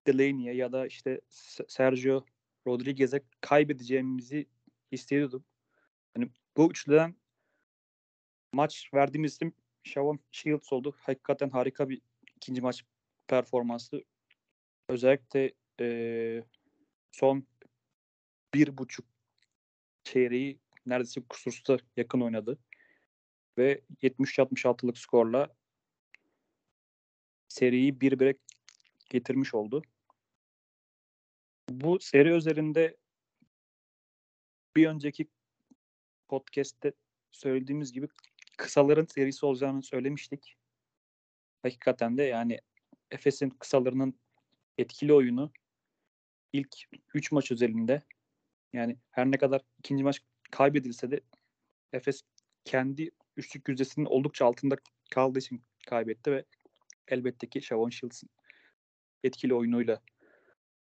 Delaney'e 0.07 0.53
ya 0.55 0.71
da 0.71 0.87
işte 0.87 1.21
Sergio 1.67 2.25
Rodriguez'e 2.67 3.21
kaybedeceğimizi 3.41 4.47
hissediyordum. 4.91 5.45
Hani 6.13 6.29
bu 6.57 6.71
üçlüden 6.71 7.15
maç 8.53 8.89
verdiğimiz 8.93 9.33
isim 9.33 9.53
Shavon 9.83 10.19
Shields 10.31 10.73
oldu. 10.73 10.95
Hakikaten 10.97 11.49
harika 11.49 11.89
bir 11.89 12.01
ikinci 12.35 12.61
maç 12.61 12.85
performansı. 13.27 14.03
Özellikle 14.89 15.51
e, 15.79 16.43
son 17.11 17.47
bir 18.53 18.77
buçuk 18.77 19.05
çeyreği 20.03 20.59
neredeyse 20.85 21.21
kusursuzda 21.29 21.77
yakın 21.97 22.21
oynadı. 22.21 22.59
Ve 23.57 23.81
70-66'lık 24.01 24.97
skorla 24.97 25.55
seriyi 27.47 28.01
bir 28.01 28.19
bire 28.19 28.35
getirmiş 29.09 29.53
oldu. 29.53 29.81
Bu 31.69 31.99
seri 31.99 32.29
üzerinde 32.29 32.97
bir 34.75 34.87
önceki 34.87 35.27
podcast'te 36.27 36.93
söylediğimiz 37.31 37.93
gibi 37.93 38.07
kısaların 38.57 39.05
serisi 39.05 39.45
olacağını 39.45 39.83
söylemiştik. 39.83 40.55
Hakikaten 41.61 42.17
de 42.17 42.23
yani 42.23 42.59
Efes'in 43.13 43.49
kısalarının 43.49 44.19
etkili 44.77 45.13
oyunu 45.13 45.51
ilk 46.53 46.75
3 47.13 47.31
maç 47.31 47.51
özelinde 47.51 48.01
yani 48.73 48.97
her 49.11 49.31
ne 49.31 49.37
kadar 49.37 49.61
ikinci 49.79 50.03
maç 50.03 50.21
kaybedilse 50.51 51.11
de 51.11 51.21
Efes 51.93 52.21
kendi 52.65 53.11
üçlük 53.37 53.69
yüzdesinin 53.69 54.05
oldukça 54.05 54.45
altında 54.45 54.75
kaldığı 55.11 55.39
için 55.39 55.63
kaybetti 55.87 56.31
ve 56.31 56.45
elbette 57.07 57.49
ki 57.49 57.61
Shavon 57.61 57.89
Shields'ın 57.89 58.29
etkili 59.23 59.53
oyunuyla 59.53 60.01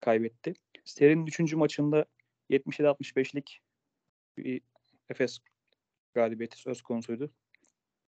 kaybetti. 0.01 0.53
Serinin 0.85 1.25
üçüncü 1.25 1.55
maçında 1.55 2.05
77-65'lik 2.49 3.61
bir 4.37 4.61
Efes 5.09 5.39
galibiyeti 6.13 6.57
söz 6.57 6.81
konusuydu. 6.81 7.31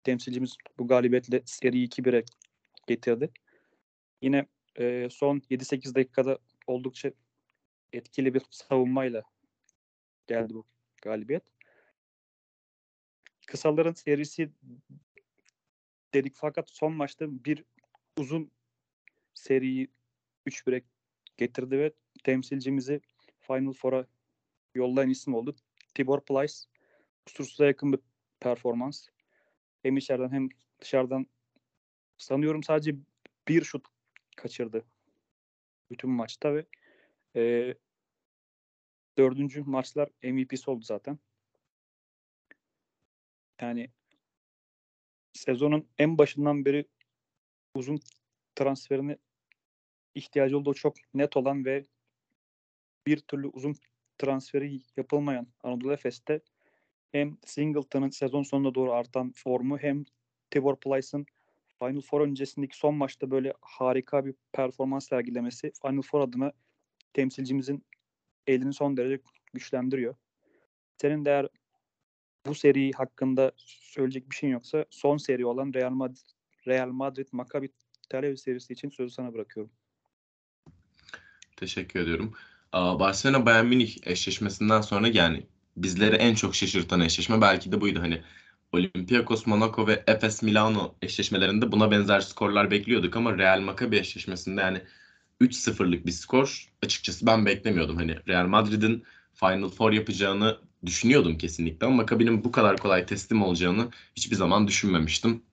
Temsilcimiz 0.03 0.57
bu 0.77 0.87
galibiyetle 0.87 1.41
seriyi 1.45 1.87
2-1'e 1.87 2.23
getirdi. 2.87 3.31
Yine 4.21 4.45
e, 4.79 5.07
son 5.11 5.39
7-8 5.39 5.95
dakikada 5.95 6.39
oldukça 6.67 7.11
etkili 7.93 8.33
bir 8.33 8.41
savunmayla 8.49 9.23
geldi 10.27 10.53
bu 10.53 10.65
galibiyet. 11.01 11.43
Kısaların 13.47 13.93
serisi 13.93 14.51
dedik 16.13 16.35
fakat 16.35 16.69
son 16.69 16.93
maçta 16.93 17.45
bir 17.45 17.63
uzun 18.17 18.51
seriyi 19.33 19.87
3-1'e 20.47 20.81
getirdi 21.37 21.79
ve 21.79 21.93
temsilcimizi 22.23 23.01
Final 23.39 23.73
Four'a 23.73 24.07
yollayan 24.75 25.09
isim 25.09 25.33
oldu. 25.33 25.55
Tibor 25.93 26.21
Plyce 26.21 26.53
kusursuza 27.25 27.65
yakın 27.65 27.93
bir 27.93 27.99
performans. 28.39 29.07
Hem 29.83 29.97
içeriden 29.97 30.31
hem 30.31 30.49
dışarıdan 30.81 31.27
sanıyorum 32.17 32.63
sadece 32.63 32.95
bir 33.47 33.63
şut 33.63 33.94
kaçırdı 34.35 34.85
bütün 35.91 36.09
maçta 36.09 36.55
ve 36.55 36.65
e, 37.35 37.73
dördüncü 39.17 39.63
maçlar 39.63 40.09
MVP'si 40.23 40.71
oldu 40.71 40.83
zaten. 40.83 41.19
Yani 43.61 43.89
sezonun 45.33 45.89
en 45.97 46.17
başından 46.17 46.65
beri 46.65 46.85
uzun 47.75 47.99
transferine 48.55 49.17
ihtiyacı 50.15 50.57
olduğu 50.57 50.73
çok 50.73 50.95
net 51.13 51.37
olan 51.37 51.65
ve 51.65 51.85
bir 53.07 53.19
türlü 53.19 53.47
uzun 53.47 53.75
transferi 54.17 54.79
yapılmayan 54.97 55.47
Anadolu 55.63 55.93
Efes'te 55.93 56.41
hem 57.11 57.37
Singleton'ın 57.45 58.09
sezon 58.09 58.43
sonuna 58.43 58.75
doğru 58.75 58.93
artan 58.93 59.31
formu 59.35 59.77
hem 59.77 60.03
Tibor 60.49 60.79
Plyce'ın 60.79 61.25
Final 61.79 62.01
Four 62.01 62.21
öncesindeki 62.21 62.77
son 62.77 62.95
maçta 62.95 63.31
böyle 63.31 63.53
harika 63.61 64.25
bir 64.25 64.33
performans 64.53 65.07
sergilemesi 65.07 65.71
Final 65.81 66.01
Four 66.01 66.21
adına 66.21 66.51
temsilcimizin 67.13 67.85
elini 68.47 68.73
son 68.73 68.97
derece 68.97 69.23
güçlendiriyor. 69.53 70.15
Senin 71.01 71.25
de 71.25 71.29
eğer 71.29 71.47
bu 72.45 72.55
seri 72.55 72.91
hakkında 72.91 73.51
söyleyecek 73.57 74.31
bir 74.31 74.35
şeyin 74.35 74.53
yoksa 74.53 74.85
son 74.89 75.17
seri 75.17 75.45
olan 75.45 75.73
Real 75.73 75.91
Madrid 75.91 76.27
Real 76.67 76.89
Madrid 76.89 77.27
Maccabi 77.31 77.69
Tel 78.09 78.25
Aviv 78.25 78.35
serisi 78.35 78.73
için 78.73 78.89
sözü 78.89 79.13
sana 79.13 79.33
bırakıyorum. 79.33 79.71
Teşekkür 81.55 81.99
ediyorum. 81.99 82.33
Barcelona 82.73 83.45
Bayern 83.45 83.65
Münih 83.65 83.97
eşleşmesinden 84.03 84.81
sonra 84.81 85.07
yani 85.07 85.43
bizleri 85.77 86.15
en 86.15 86.35
çok 86.35 86.55
şaşırtan 86.55 87.01
eşleşme 87.01 87.41
belki 87.41 87.71
de 87.71 87.81
buydu. 87.81 88.01
Hani 88.01 88.21
Olympiakos 88.75 89.45
Monaco 89.45 89.87
ve 89.87 90.03
Efes 90.07 90.43
Milano 90.43 90.95
eşleşmelerinde 91.01 91.71
buna 91.71 91.91
benzer 91.91 92.19
skorlar 92.19 92.71
bekliyorduk 92.71 93.15
ama 93.15 93.37
Real 93.37 93.59
Maccabi 93.59 93.97
eşleşmesinde 93.97 94.61
yani 94.61 94.81
3-0'lık 95.41 96.05
bir 96.05 96.11
skor 96.11 96.69
açıkçası 96.83 97.25
ben 97.25 97.45
beklemiyordum. 97.45 97.97
Hani 97.97 98.17
Real 98.27 98.47
Madrid'in 98.47 99.03
Final 99.33 99.69
Four 99.69 99.91
yapacağını 99.91 100.57
düşünüyordum 100.85 101.37
kesinlikle 101.37 101.87
ama 101.87 101.95
Maccabi'nin 101.95 102.43
bu 102.43 102.51
kadar 102.51 102.77
kolay 102.77 103.05
teslim 103.05 103.43
olacağını 103.43 103.89
hiçbir 104.15 104.35
zaman 104.35 104.67
düşünmemiştim. 104.67 105.43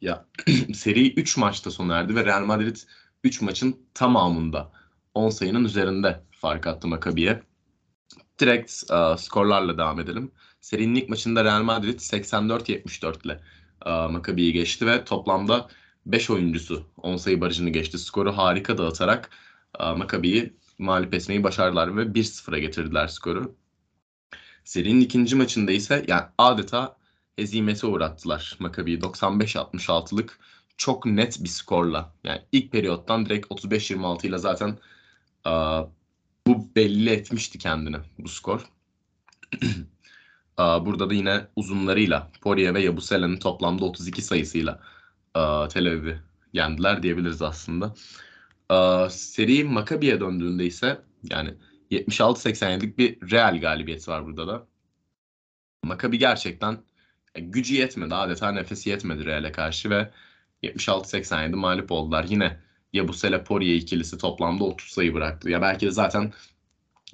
Ya 0.00 0.26
seri 0.74 1.14
3 1.14 1.36
maçta 1.36 1.70
sona 1.70 1.96
erdi 1.96 2.16
ve 2.16 2.24
Real 2.24 2.44
Madrid 2.44 2.76
3 3.24 3.40
maçın 3.40 3.76
tamamında 3.94 4.72
10 5.14 5.30
sayının 5.30 5.64
üzerinde 5.64 6.20
fark 6.30 6.66
attı 6.66 6.88
Maccabi'ye. 6.88 7.42
Direkt 8.38 8.82
uh, 8.90 9.16
skorlarla 9.16 9.78
devam 9.78 10.00
edelim. 10.00 10.32
Serinin 10.60 10.94
ilk 10.94 11.08
maçında 11.08 11.44
Real 11.44 11.62
Madrid 11.62 11.98
84-74 11.98 13.26
ile 13.26 13.40
uh, 13.86 14.10
Maccabi'yi 14.10 14.52
geçti 14.52 14.86
ve 14.86 15.04
toplamda 15.04 15.68
5 16.06 16.30
oyuncusu 16.30 16.86
10 16.96 17.16
sayı 17.16 17.40
barajını 17.40 17.70
geçti. 17.70 17.98
Skoru 17.98 18.36
harika 18.36 18.78
dağıtarak 18.78 19.30
uh, 19.80 19.96
Maccabi'yi 19.96 20.56
mağlup 20.78 21.14
etmeyi 21.14 21.42
başardılar 21.44 21.96
ve 21.96 22.02
1-0'a 22.02 22.58
getirdiler 22.58 23.08
skoru. 23.08 23.56
Serinin 24.64 25.00
ikinci 25.00 25.36
maçında 25.36 25.72
ise 25.72 26.04
yani 26.08 26.22
adeta 26.38 26.96
hezimete 27.36 27.86
uğrattılar 27.86 28.56
Maccabi'yi 28.58 28.98
95-66'lık 28.98 30.38
çok 30.76 31.06
net 31.06 31.44
bir 31.44 31.48
skorla. 31.48 32.14
Yani 32.24 32.42
ilk 32.52 32.72
periyottan 32.72 33.26
direkt 33.26 33.46
35-26 33.46 34.26
ile 34.26 34.38
zaten 34.38 34.78
uh, 35.46 35.86
bu 36.46 36.74
belli 36.76 37.10
etmişti 37.10 37.58
kendini 37.58 37.96
bu 38.18 38.28
skor. 38.28 38.60
Burada 40.60 41.10
da 41.10 41.14
yine 41.14 41.46
uzunlarıyla 41.56 42.30
Poirier 42.40 42.74
ve 42.74 42.82
Yabusela'nın 42.82 43.36
toplamda 43.36 43.84
32 43.84 44.22
sayısıyla 44.22 44.80
Tel 45.70 45.86
Aviv'i 45.88 46.18
yendiler 46.52 47.02
diyebiliriz 47.02 47.42
aslında. 47.42 47.94
Seri 49.10 49.64
Maccabi'ye 49.64 50.20
döndüğünde 50.20 50.66
ise 50.66 51.00
yani 51.30 51.54
76-87'lik 51.90 52.98
bir 52.98 53.30
Real 53.30 53.60
galibiyeti 53.60 54.10
var 54.10 54.26
burada 54.26 54.48
da. 54.48 54.66
Maccabi 55.82 56.18
gerçekten 56.18 56.78
e, 57.34 57.40
gücü 57.40 57.74
yetmedi 57.74 58.14
adeta 58.14 58.52
nefesi 58.52 58.90
yetmedi 58.90 59.24
Real'e 59.24 59.52
karşı 59.52 59.90
ve 59.90 60.10
76-87 60.62 61.54
mağlup 61.54 61.92
oldular. 61.92 62.26
Yine 62.28 62.60
Yabusele 62.92 63.44
Poirier 63.44 63.74
ikilisi 63.74 64.18
toplamda 64.18 64.64
30 64.64 64.88
sayı 64.88 65.14
bıraktı. 65.14 65.50
Ya 65.50 65.62
belki 65.62 65.86
de 65.86 65.90
zaten 65.90 66.32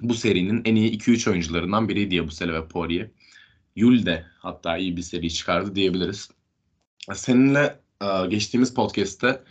bu 0.01 0.13
serinin 0.13 0.61
en 0.65 0.75
iyi 0.75 0.97
2-3 0.97 1.29
oyuncularından 1.29 1.89
biriydi 1.89 2.15
Yabusele 2.15 2.53
ve 2.53 2.67
Poirier. 2.67 3.09
Yul 3.77 4.05
de 4.05 4.25
hatta 4.39 4.77
iyi 4.77 4.97
bir 4.97 5.01
seri 5.01 5.33
çıkardı 5.33 5.75
diyebiliriz. 5.75 6.29
Seninle 7.13 7.79
geçtiğimiz 8.29 8.73
podcast'te 8.73 9.43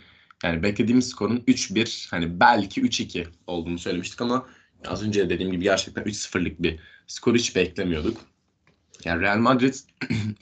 yani 0.43 0.63
beklediğimiz 0.63 1.09
skorun 1.09 1.37
3-1 1.37 2.11
hani 2.11 2.39
belki 2.39 2.81
3-2 2.81 3.27
olduğunu 3.47 3.79
söylemiştik 3.79 4.21
ama 4.21 4.47
az 4.85 5.03
önce 5.03 5.29
dediğim 5.29 5.51
gibi 5.51 5.63
gerçekten 5.63 6.03
3-0'lık 6.03 6.61
bir 6.61 6.79
skor 7.07 7.35
hiç 7.35 7.55
beklemiyorduk. 7.55 8.17
Yani 9.03 9.21
Real 9.21 9.37
Madrid 9.37 9.73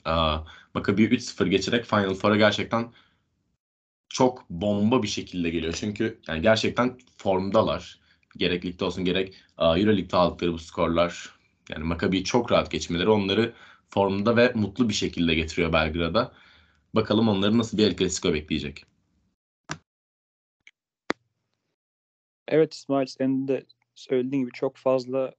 Maccabi'yi 0.74 1.08
3-0 1.08 1.48
geçerek 1.48 1.84
Final 1.84 2.14
Four'a 2.14 2.36
gerçekten 2.36 2.92
çok 4.08 4.50
bomba 4.50 5.02
bir 5.02 5.08
şekilde 5.08 5.50
geliyor. 5.50 5.74
Çünkü 5.80 6.20
yani 6.28 6.42
gerçekten 6.42 6.98
formdalar. 7.16 7.98
Gerek 8.36 8.64
ligde 8.64 8.84
olsun 8.84 9.04
gerek 9.04 9.34
Euroleague'de 9.58 10.16
aldıkları 10.16 10.52
bu 10.52 10.58
skorlar. 10.58 11.36
Yani 11.70 11.84
Maccabi'yi 11.84 12.24
çok 12.24 12.52
rahat 12.52 12.70
geçmeleri 12.70 13.08
onları 13.08 13.52
formda 13.88 14.36
ve 14.36 14.52
mutlu 14.54 14.88
bir 14.88 14.94
şekilde 14.94 15.34
getiriyor 15.34 15.72
Belgrad'a. 15.72 16.32
Bakalım 16.94 17.28
onları 17.28 17.58
nasıl 17.58 17.78
bir 17.78 17.86
El 17.86 17.96
Clasico 17.96 18.34
bekleyecek. 18.34 18.84
Evet 22.48 22.74
İsmail 22.74 23.06
senin 23.06 23.48
de 23.48 23.66
söylediğin 23.94 24.42
gibi 24.42 24.52
çok 24.52 24.76
fazla 24.76 25.34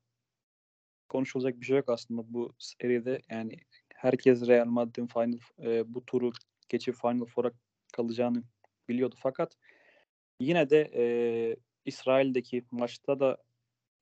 konuşulacak 1.09 1.61
bir 1.61 1.65
şey 1.65 1.77
yok 1.77 1.89
aslında 1.89 2.33
bu 2.33 2.53
seride. 2.57 3.21
Yani 3.29 3.57
herkes 3.95 4.47
Real 4.47 4.65
Madrid'in 4.65 5.07
final 5.07 5.39
e, 5.63 5.93
bu 5.93 6.05
turu 6.05 6.31
geçip 6.69 6.95
Final 6.95 7.25
Four'a 7.25 7.51
kalacağını 7.93 8.43
biliyordu. 8.89 9.15
Fakat 9.19 9.57
yine 10.39 10.69
de 10.69 10.91
e, 10.95 11.05
İsrail'deki 11.85 12.65
maçta 12.71 13.19
da 13.19 13.37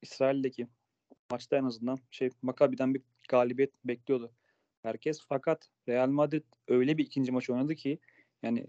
İsrail'deki 0.02 0.68
maçta 1.32 1.58
en 1.58 1.64
azından 1.64 1.98
şey 2.12 2.30
Maccabi'den 2.42 2.94
bir 2.94 3.02
galibiyet 3.28 3.72
bekliyordu 3.86 4.32
herkes. 4.84 5.22
Fakat 5.30 5.70
Real 5.88 6.10
Madrid 6.10 6.44
öyle 6.68 6.98
bir 6.98 7.06
ikinci 7.06 7.32
maç 7.32 7.50
oynadı 7.50 7.76
ki 7.76 8.00
yani 8.44 8.68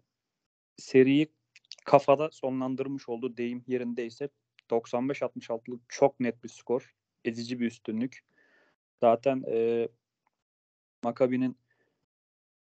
seriyi 0.77 1.29
kafada 1.85 2.31
sonlandırmış 2.33 3.09
oldu 3.09 3.37
deyim 3.37 3.65
yerindeyse 3.67 4.29
95-66'lık 4.71 5.81
çok 5.89 6.21
net 6.21 6.45
bir 6.45 6.49
skor. 6.49 6.95
Ezici 7.25 7.61
bir 7.61 7.67
üstünlük. 7.67 8.25
Zaten 9.01 9.45
e, 9.49 9.89
Maccabi'nin 11.05 11.57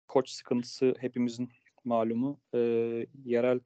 koç 0.08 0.30
sıkıntısı 0.30 0.94
hepimizin 0.98 1.48
malumu. 1.84 2.40
E, 2.54 2.58
yerel 3.24 3.60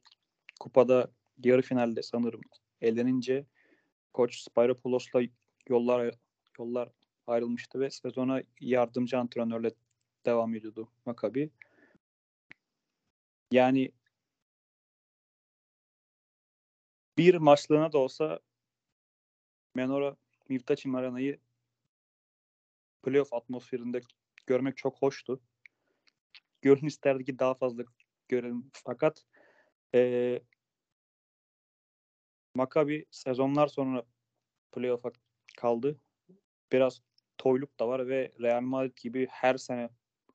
kupada 0.60 1.10
yarı 1.44 1.62
finalde 1.62 2.02
sanırım 2.02 2.40
elenince 2.80 3.46
koç 4.12 4.40
Spyropoulos'la 4.40 5.22
yollar 5.68 6.14
yollar 6.58 6.88
ayrılmıştı 7.26 7.80
ve 7.80 7.90
sezona 7.90 8.42
yardımcı 8.60 9.18
antrenörle 9.18 9.70
devam 10.26 10.54
ediyordu 10.54 10.88
Maccabi. 11.06 11.50
Yani 13.50 13.92
bir 17.18 17.34
maçlığına 17.34 17.92
da 17.92 17.98
olsa 17.98 18.40
Menora 19.74 20.16
Mivtaçim 20.48 20.94
Arena'yı 20.94 21.40
playoff 23.02 23.32
atmosferinde 23.32 24.00
görmek 24.46 24.76
çok 24.76 25.02
hoştu. 25.02 25.40
Gönül 26.62 26.82
isterdi 26.82 27.24
ki 27.24 27.38
daha 27.38 27.54
fazla 27.54 27.84
görelim. 28.28 28.70
Fakat 28.72 29.24
e, 29.94 30.40
Maccabi 32.54 33.06
sezonlar 33.10 33.66
sonra 33.66 34.04
playoff'a 34.72 35.10
kaldı. 35.56 36.00
Biraz 36.72 37.02
toyluk 37.38 37.80
da 37.80 37.88
var 37.88 38.08
ve 38.08 38.32
Real 38.40 38.60
Madrid 38.60 38.96
gibi 38.96 39.26
her 39.30 39.56
sene 39.56 39.88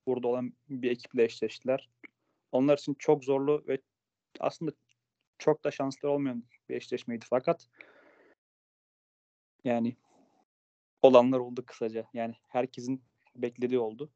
burada 0.07 0.27
olan 0.27 0.53
bir 0.69 0.91
ekiple 0.91 1.23
eşleştiler. 1.23 1.89
Onlar 2.51 2.77
için 2.77 2.93
çok 2.99 3.23
zorlu 3.23 3.63
ve 3.67 3.77
aslında 4.39 4.71
çok 5.37 5.63
da 5.63 5.71
şanslı 5.71 6.09
olmayan 6.09 6.43
bir 6.69 6.75
eşleşmeydi 6.75 7.25
fakat 7.29 7.67
yani 9.63 9.95
olanlar 11.01 11.39
oldu 11.39 11.65
kısaca. 11.65 12.07
Yani 12.13 12.35
herkesin 12.47 13.03
beklediği 13.35 13.79
oldu 13.79 14.11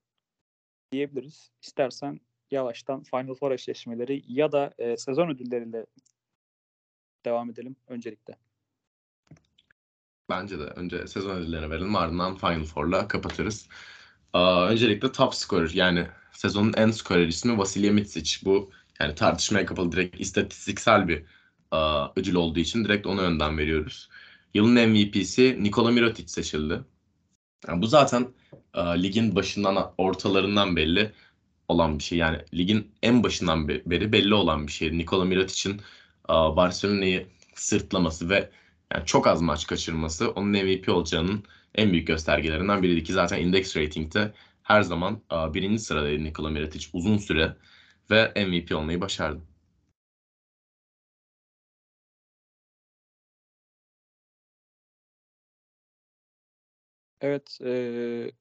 diyebiliriz. 0.92 1.52
İstersen 1.62 2.20
yavaştan 2.52 3.04
Final 3.04 3.34
Four 3.34 3.52
eşleşmeleri 3.52 4.24
ya 4.28 4.52
da 4.52 4.74
e, 4.78 4.98
sezon 4.98 5.30
ödülleriyle 5.30 5.86
devam 7.26 7.50
edelim 7.50 7.76
öncelikle. 7.88 8.38
Bence 10.30 10.60
de 10.60 10.64
önce 10.64 11.08
sezon 11.08 11.30
ödüllerine 11.30 11.70
verelim 11.70 11.96
ardından 11.96 12.36
Final 12.38 12.64
Four'la 12.64 13.08
kapatırız. 13.08 13.68
Aa, 14.34 14.68
öncelikle 14.68 15.12
top 15.12 15.36
scorer 15.36 15.70
yani 15.74 16.08
sezonun 16.32 16.74
en 16.78 16.92
skorer 16.92 17.28
ismi 17.28 17.58
Vasilya 17.58 17.94
Mitsic. 17.94 18.46
Bu 18.46 18.72
yani 19.00 19.16
tartışmaya 19.16 19.66
kapalı 19.66 19.92
direkt 19.92 20.22
istatistiksel 20.22 21.08
bir 21.08 21.24
aa, 21.72 22.08
ödül 22.16 22.36
olduğu 22.36 22.60
için 22.60 22.86
direkt 22.86 23.08
ona 23.08 23.22
önden 23.22 23.58
veriyoruz. 23.58 24.10
Yılın 24.54 24.90
MVP'si 24.90 25.64
Nikola 25.64 25.92
Mirotic 25.92 26.28
seçildi. 26.28 26.82
Yani 27.68 27.82
bu 27.82 27.88
zaten 27.88 28.28
aa, 28.74 28.90
ligin 28.92 29.36
başından 29.36 29.94
ortalarından 29.98 30.76
belli 30.76 31.12
olan 31.68 32.00
bir 32.00 32.04
şey. 32.04 32.18
Yani 32.18 32.38
ligin 32.54 32.92
en 33.04 33.24
başından 33.24 33.68
beri 33.68 34.12
belli 34.12 34.34
olan 34.34 34.68
bir 34.68 34.72
şey. 34.72 34.98
Nikola 34.98 35.26
Mirotic'in 35.26 35.82
Barcelona'yı 36.30 37.28
sırtlaması 37.56 38.30
ve 38.30 38.52
yani 38.94 39.06
çok 39.06 39.28
az 39.28 39.42
maç 39.42 39.68
kaçırması 39.68 40.32
onun 40.32 40.50
MVP 40.52 40.90
olacağının 40.90 41.44
en 41.76 41.92
büyük 41.92 42.08
göstergelerinden 42.08 42.84
biriydi 42.84 43.04
ki 43.04 43.14
zaten 43.14 43.42
index 43.42 43.78
rating'te 43.78 44.34
her 44.64 44.82
zaman 44.82 45.22
aa, 45.30 45.54
birinci 45.54 45.80
sıradaydı 45.80 46.24
Nikola 46.24 46.50
Mirotic 46.50 46.88
uzun 46.94 47.18
süre 47.18 47.56
ve 48.12 48.34
MVP 48.48 48.76
olmayı 48.76 49.02
başardı. 49.02 49.42
Evet, 57.22 57.58
eee 57.62 58.32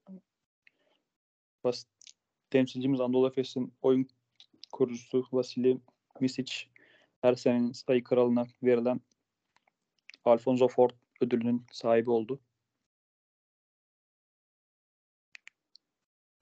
bas 1.64 1.84
temsilcimiz 2.50 3.00
Anadolu 3.00 3.26
Efes'in 3.28 3.74
oyun 3.82 4.08
kurucusu 4.72 5.26
Vasilij 5.32 5.76
Micic 6.20 6.52
her 7.22 7.34
senenin 7.34 7.72
sayı 7.72 8.04
kralına 8.04 8.46
verilen 8.62 9.00
Alfonso 10.24 10.68
Ford 10.68 10.90
ödülünün 11.20 11.66
sahibi 11.72 12.10
oldu. 12.10 12.40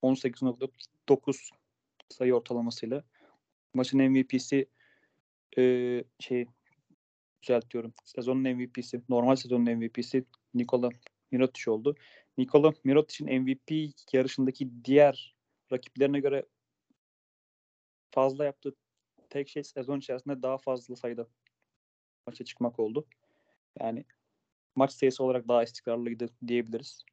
18.9 0.03 1.51
sayı 2.09 2.35
ortalamasıyla 2.35 3.05
maçın 3.75 4.03
MVP'si 4.03 4.68
eee 5.57 6.05
şey 6.21 6.47
düzeltiyorum. 7.42 7.95
Sezonun 8.05 8.42
MVP'si, 8.42 9.03
normal 9.09 9.37
sezonun 9.37 9.77
MVP'si 9.77 10.25
Nikola 10.55 10.88
Mirotic 11.31 11.71
oldu. 11.71 11.95
Nikola 12.38 12.73
Mirotic'in 12.85 13.42
MVP 13.42 13.92
yarışındaki 14.12 14.85
diğer 14.85 15.35
rakiplerine 15.73 16.21
göre 16.21 16.47
fazla 18.11 18.45
yaptığı 18.45 18.75
tek 19.31 19.49
şey 19.49 19.64
sezon 19.64 19.99
içerisinde 19.99 20.42
daha 20.42 20.59
fazla 20.59 20.97
sayıda 20.97 21.27
maça 22.27 22.45
çıkmak 22.45 22.79
oldu. 22.79 23.07
Yani 23.81 24.05
maç 24.77 24.93
sayısı 24.93 25.25
olarak 25.25 25.49
daha 25.49 25.63
istikrarlıydı 25.63 26.29
diyebiliriz. 26.47 27.05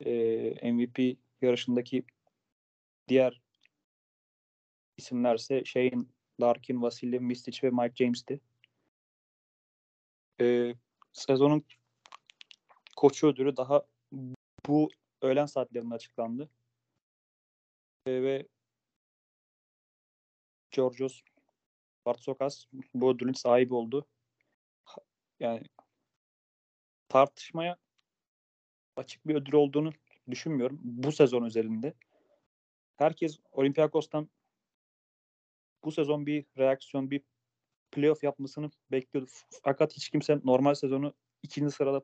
Ee, 0.00 0.72
MVP 0.72 1.16
yarışındaki 1.40 2.04
diğer 3.08 3.42
isimler 4.96 5.34
ise 5.34 5.64
Shane 5.64 6.04
Larkin, 6.40 6.82
Vasilij 6.82 7.20
Micic 7.20 7.68
ve 7.68 7.70
Mike 7.70 8.04
James'ti. 8.04 8.40
Ee, 10.40 10.74
sezonun 11.12 11.64
koçu 12.96 13.26
ödülü 13.26 13.56
daha 13.56 13.82
bu 14.66 14.90
öğlen 15.22 15.46
saatlerinde 15.46 15.94
açıklandı. 15.94 16.50
Ee, 18.06 18.22
ve 18.22 18.46
Georgios 20.70 21.22
Bartsokas 22.06 22.64
bu 22.94 23.10
ödülün 23.10 23.32
sahibi 23.32 23.74
oldu. 23.74 24.06
Yani 25.40 25.62
tartışmaya 27.08 27.76
açık 28.96 29.28
bir 29.28 29.34
ödül 29.34 29.52
olduğunu 29.52 29.92
düşünmüyorum. 30.30 30.78
Bu 30.82 31.12
sezon 31.12 31.44
özelinde. 31.44 31.94
Herkes 32.96 33.38
Olympiakos'tan 33.52 34.30
bu 35.84 35.92
sezon 35.92 36.26
bir 36.26 36.46
reaksiyon, 36.58 37.10
bir 37.10 37.22
playoff 37.90 38.24
yapmasını 38.24 38.70
bekliyordu. 38.90 39.30
Fakat 39.64 39.96
hiç 39.96 40.08
kimse 40.08 40.40
normal 40.44 40.74
sezonu 40.74 41.14
ikinci 41.42 41.74
sırada 41.74 42.02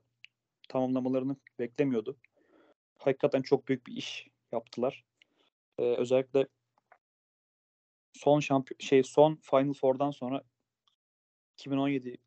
tamamlamalarını 0.69 1.37
beklemiyordu. 1.59 2.19
Hakikaten 2.99 3.43
çok 3.43 3.69
büyük 3.69 3.87
bir 3.87 3.97
iş 3.97 4.29
yaptılar. 4.53 5.05
Ee, 5.79 5.83
özellikle 5.83 6.47
son 8.12 8.41
şampiyon 8.41 8.79
şey 8.79 9.03
son 9.03 9.38
Final 9.43 9.73
Four'dan 9.73 10.11
sonra 10.11 10.43
2017 11.55 12.19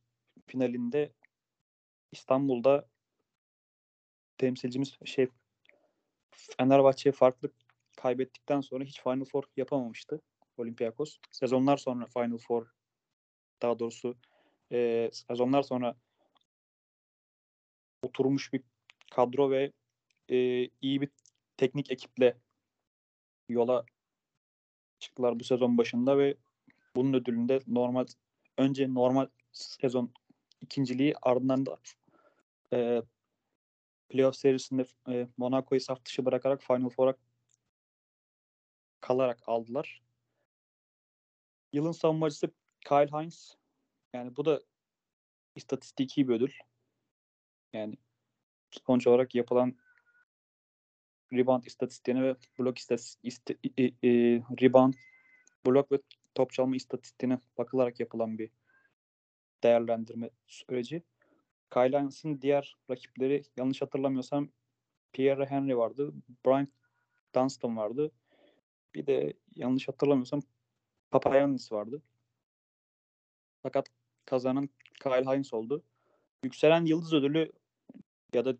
finalinde 0.51 1.13
İstanbul'da 2.11 2.89
temsilcimiz 4.37 4.97
şey 5.05 5.27
Fenerbahçe 6.31 7.11
farklı 7.11 7.51
kaybettikten 7.97 8.61
sonra 8.61 8.83
hiç 8.83 9.01
Final 9.01 9.25
Four 9.25 9.43
yapamamıştı 9.57 10.21
Olympiakos. 10.57 11.17
Sezonlar 11.31 11.77
sonra 11.77 12.05
Final 12.05 12.37
Four 12.37 12.67
daha 13.61 13.79
doğrusu 13.79 14.15
e, 14.71 15.09
sezonlar 15.13 15.63
sonra 15.63 15.95
oturmuş 18.03 18.53
bir 18.53 18.63
kadro 19.11 19.51
ve 19.51 19.71
e, 20.29 20.37
iyi 20.81 21.01
bir 21.01 21.09
teknik 21.57 21.91
ekiple 21.91 22.37
yola 23.49 23.85
çıktılar 24.99 25.39
bu 25.39 25.43
sezon 25.43 25.77
başında 25.77 26.17
ve 26.17 26.37
bunun 26.95 27.13
ödülünde 27.13 27.59
normal 27.67 28.05
önce 28.57 28.93
normal 28.93 29.27
sezon 29.51 30.13
ikinciliği 30.61 31.15
ardından 31.21 31.65
da 31.65 31.77
e, 32.73 33.01
playoff 34.09 34.35
serisinde 34.35 34.85
e, 35.09 35.27
Monaco'yu 35.37 35.81
saf 35.81 36.05
dışı 36.05 36.25
bırakarak 36.25 36.63
Final 36.63 36.89
Four'a 36.89 37.15
kalarak 39.01 39.39
aldılar. 39.47 40.01
Yılın 41.73 41.91
savunmacısı 41.91 42.51
Kyle 42.81 43.07
Hines. 43.07 43.55
Yani 44.13 44.35
bu 44.35 44.45
da 44.45 44.61
istatistiki 45.55 46.27
bir 46.27 46.33
ödül. 46.33 46.53
Yani 47.73 47.97
sonuç 48.87 49.07
olarak 49.07 49.35
yapılan 49.35 49.75
rebound 51.33 51.63
istatistiğine 51.63 52.23
ve 52.23 52.35
blok 52.59 52.77
istatistik 52.77 53.57
e, 53.77 53.83
e, 53.83 54.11
rebound 54.61 54.93
blok 55.65 55.91
ve 55.91 55.99
top 56.35 56.51
çalma 56.51 56.75
istatistiğine 56.75 57.39
bakılarak 57.57 57.99
yapılan 57.99 58.37
bir 58.37 58.49
değerlendirme 59.63 60.29
süreci. 60.47 61.03
Kyle 61.73 61.99
Hines'ın 61.99 62.41
diğer 62.41 62.77
rakipleri 62.89 63.43
yanlış 63.57 63.81
hatırlamıyorsam 63.81 64.49
Pierre 65.13 65.45
Henry 65.45 65.77
vardı. 65.77 66.13
Brian 66.45 66.67
Dunstan 67.35 67.77
vardı. 67.77 68.11
Bir 68.95 69.07
de 69.07 69.33
yanlış 69.55 69.87
hatırlamıyorsam 69.87 70.41
Papayannis 71.11 71.71
vardı. 71.71 72.01
Fakat 73.63 73.87
kazanan 74.25 74.69
Kyle 75.03 75.25
Hines 75.25 75.53
oldu. 75.53 75.83
Yükselen 76.43 76.85
Yıldız 76.85 77.13
Ödülü 77.13 77.51
ya 78.33 78.45
da 78.45 78.57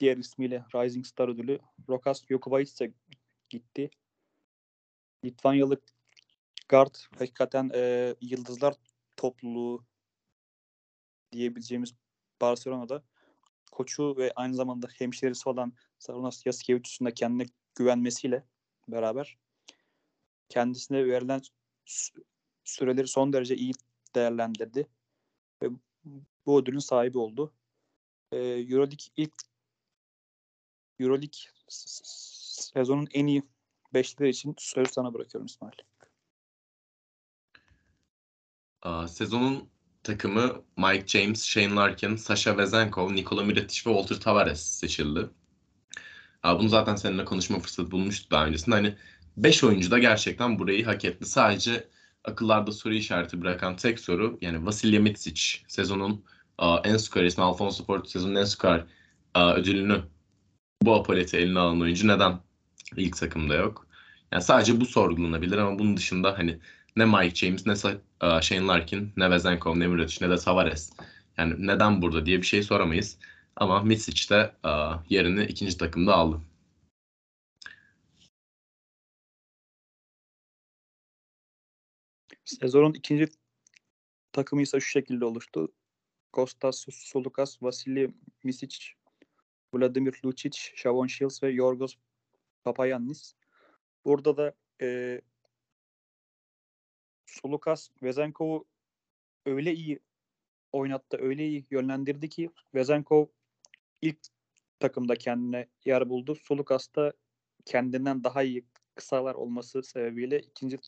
diğer 0.00 0.16
ismiyle 0.16 0.64
Rising 0.74 1.06
Star 1.06 1.28
ödülü 1.28 1.58
Rokas 1.88 2.26
Jokubaitis'e 2.26 2.92
gitti. 3.50 3.90
Litvanyalı 5.24 5.80
guard 6.68 6.94
hakikaten 7.18 7.70
e, 7.74 8.14
yıldızlar 8.20 8.74
topluluğu 9.18 9.84
diyebileceğimiz 11.32 11.94
Barcelona'da 12.40 13.02
koçu 13.72 14.16
ve 14.16 14.32
aynı 14.36 14.54
zamanda 14.54 14.88
hemşerisi 14.98 15.48
olan 15.48 15.72
Sarunas 15.98 16.46
Yasikevicius'un 16.46 17.06
da 17.06 17.14
kendine 17.14 17.46
güvenmesiyle 17.74 18.44
beraber 18.88 19.38
kendisine 20.48 21.06
verilen 21.06 21.40
süreleri 22.64 23.08
son 23.08 23.32
derece 23.32 23.56
iyi 23.56 23.72
değerlendirdi 24.14 24.86
ve 25.62 25.68
bu 26.46 26.60
ödülün 26.60 26.78
sahibi 26.78 27.18
oldu. 27.18 27.52
Ee, 28.32 28.38
Euroleague 28.38 29.06
ilk 29.16 29.34
Euroleague 31.00 31.38
sezonun 31.68 33.08
en 33.14 33.26
iyi 33.26 33.42
beşleri 33.94 34.28
için 34.28 34.54
sözü 34.58 34.92
sana 34.92 35.14
bırakıyorum 35.14 35.46
İsmail. 35.46 35.78
Aa, 38.82 39.08
sezonun 39.08 39.68
takımı 40.02 40.62
Mike 40.76 41.06
James, 41.06 41.44
Shane 41.44 41.74
Larkin, 41.74 42.16
Sasha 42.16 42.58
Vezenkov, 42.58 43.14
Nikola 43.14 43.42
Mirotic 43.42 43.90
ve 43.90 43.94
Walter 43.94 44.20
Tavares 44.20 44.60
seçildi. 44.60 45.30
Aa, 46.42 46.58
bunu 46.58 46.68
zaten 46.68 46.96
seninle 46.96 47.24
konuşma 47.24 47.58
fırsatı 47.58 47.90
bulmuştuk 47.90 48.30
daha 48.30 48.46
öncesinde. 48.46 48.74
Hani 48.76 48.96
5 49.36 49.64
oyuncu 49.64 49.90
da 49.90 49.98
gerçekten 49.98 50.58
burayı 50.58 50.84
hak 50.84 51.04
etti. 51.04 51.26
Sadece 51.26 51.88
akıllarda 52.24 52.72
soru 52.72 52.94
işareti 52.94 53.40
bırakan 53.40 53.76
tek 53.76 54.00
soru 54.00 54.38
yani 54.40 54.66
Vasilya 54.66 55.00
Mitsic 55.00 55.42
sezonun 55.68 56.24
uh, 56.62 56.80
en 56.84 56.96
skor 56.96 57.22
ismi 57.22 57.44
Alfonso 57.44 57.84
Porto 57.84 58.08
sezonun 58.08 58.34
en 58.34 58.44
skor 58.44 58.78
uh, 59.36 59.52
ödülünü 59.54 60.02
bu 60.82 60.94
apoleti 60.94 61.36
eline 61.36 61.58
alan 61.58 61.80
oyuncu 61.80 62.08
neden 62.08 62.40
ilk 62.96 63.16
takımda 63.16 63.54
yok? 63.54 63.86
Yani 64.32 64.42
sadece 64.42 64.80
bu 64.80 64.86
sorgulanabilir 64.86 65.58
ama 65.58 65.78
bunun 65.78 65.96
dışında 65.96 66.38
hani 66.38 66.58
ne 66.96 67.04
Mike 67.04 67.34
James, 67.34 67.66
ne 67.66 67.72
e, 68.20 68.42
Shane 68.42 68.66
Larkin, 68.66 69.12
ne 69.16 69.30
Vezenkov, 69.30 69.78
ne 69.78 69.86
Mirotic, 69.86 70.26
ne 70.26 70.30
de 70.30 70.36
Tavares. 70.36 70.92
Yani 71.36 71.66
neden 71.66 72.02
burada 72.02 72.26
diye 72.26 72.38
bir 72.38 72.46
şey 72.46 72.62
soramayız. 72.62 73.18
Ama 73.56 73.82
Misic 73.82 74.30
de 74.30 74.52
e, 74.64 74.70
yerini 75.08 75.44
ikinci 75.44 75.78
takımda 75.78 76.14
aldı. 76.14 76.40
Sezonun 82.44 82.94
ikinci 82.94 83.28
takımı 84.32 84.62
ise 84.62 84.80
şu 84.80 84.88
şekilde 84.88 85.24
oluştu. 85.24 85.72
Kostas 86.32 86.86
Solukas, 86.90 87.62
Vasili 87.62 88.14
Misic, 88.44 88.78
Vladimir 89.74 90.20
Lucic, 90.24 90.58
Shavon 90.76 91.06
Shields 91.06 91.42
ve 91.42 91.50
Yorgos 91.50 91.94
Papayannis. 92.64 93.34
Burada 94.04 94.36
da 94.36 94.54
e, 94.82 95.20
Solukas 97.28 97.90
Vezenkov'u 98.02 98.64
öyle 99.46 99.74
iyi 99.74 100.00
oynattı, 100.72 101.16
öyle 101.20 101.48
iyi 101.48 101.66
yönlendirdi 101.70 102.28
ki 102.28 102.50
Vezenkov 102.74 103.26
ilk 104.02 104.18
takımda 104.80 105.16
kendine 105.16 105.68
yer 105.84 106.08
buldu. 106.08 106.34
Solukas 106.34 106.94
da 106.96 107.12
kendinden 107.64 108.24
daha 108.24 108.42
iyi 108.42 108.64
kısalar 108.94 109.34
olması 109.34 109.82
sebebiyle 109.82 110.40
ikinci 110.40 110.78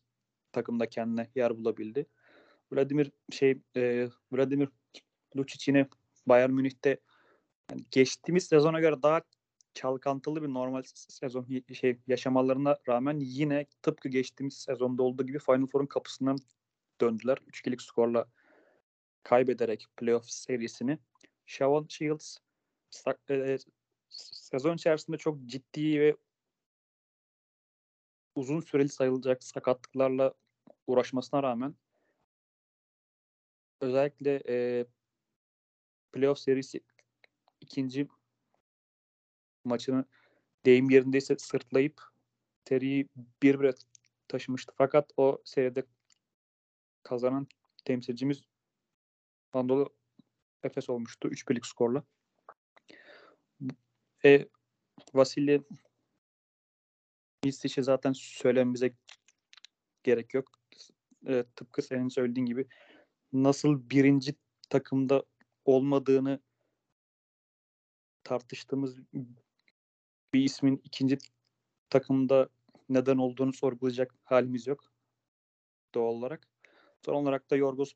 takımda 0.53 0.88
kendine 0.88 1.31
yer 1.35 1.59
bulabildi. 1.59 2.07
Vladimir 2.72 3.11
şey 3.31 3.59
e, 3.76 4.09
Vladimir 4.33 4.68
Lucic 5.37 5.72
yine 5.72 5.88
Bayern 6.26 6.50
Münih'te 6.50 7.00
yani 7.70 7.85
geçtiğimiz 7.90 8.44
sezona 8.44 8.81
göre 8.81 9.03
daha 9.03 9.22
çalkantılı 9.74 10.42
bir 10.42 10.48
normal 10.48 10.83
sezon 10.94 11.46
şey 11.72 11.98
yaşamalarına 12.06 12.76
rağmen 12.88 13.18
yine 13.20 13.66
tıpkı 13.83 14.09
geçtiğimiz 14.09 14.54
sezonda 14.54 15.02
olduğu 15.02 15.26
gibi 15.26 15.38
Final 15.38 15.66
Four'un 15.66 15.87
kapısından 15.87 16.38
döndüler. 17.00 17.37
3-2'lik 17.37 17.83
skorla 17.83 18.26
kaybederek 19.22 19.87
playoff 19.96 20.30
serisini. 20.30 20.98
Shavon 21.46 21.87
Shields 21.88 22.38
e, 23.30 23.59
sezon 24.11 24.74
içerisinde 24.76 25.16
çok 25.16 25.44
ciddi 25.46 26.00
ve 26.00 26.16
uzun 28.35 28.61
süreli 28.61 28.88
sayılacak 28.88 29.44
sakatlıklarla 29.44 30.35
uğraşmasına 30.87 31.42
rağmen 31.42 31.74
özellikle 33.80 34.42
e, 34.48 34.87
playoff 36.12 36.38
serisi 36.38 36.80
ikinci 37.61 38.09
maçını 39.64 40.05
deyim 40.66 40.90
yerindeyse 40.90 41.37
sırtlayıp 41.38 42.03
seriyi 42.68 43.09
bir 43.42 43.61
bire 43.61 43.75
taşımıştı. 44.29 44.73
Fakat 44.77 45.12
o 45.16 45.42
seride 45.44 45.85
kazanan 47.03 47.46
temsilcimiz 47.85 48.42
Anadolu 49.53 49.94
Efes 50.62 50.90
olmuştu 50.90 51.29
3-1'lik 51.29 51.66
skorla. 51.66 52.05
E, 54.25 54.49
Vasilya 55.14 55.61
Misic'i 57.44 57.83
zaten 57.83 58.12
söylememize 58.12 58.92
gerek 60.03 60.35
yok. 60.35 60.49
E, 61.27 61.44
tıpkı 61.57 61.83
senin 61.83 62.09
söylediğin 62.09 62.46
gibi 62.46 62.66
nasıl 63.33 63.90
birinci 63.90 64.35
takımda 64.70 65.25
olmadığını 65.64 66.40
tartıştığımız 68.25 68.99
bir 70.35 70.40
ismin 70.40 70.81
ikinci 70.85 71.19
takımda 71.90 72.49
neden 72.88 73.16
olduğunu 73.16 73.53
sorgulayacak 73.53 74.14
halimiz 74.25 74.66
yok 74.66 74.93
doğal 75.95 76.14
olarak. 76.14 76.49
Son 77.05 77.14
olarak 77.14 77.51
da 77.51 77.57
Yorgos 77.57 77.93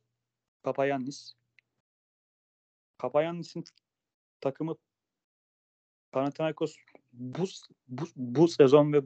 Papayannis. 0.62 1.34
Papayannis'in 2.98 3.64
takımı 4.40 4.76
Panathinaikos 6.12 6.76
bu, 7.12 7.44
bu, 7.88 8.04
bu 8.16 8.48
sezon 8.48 8.92
ve 8.92 9.02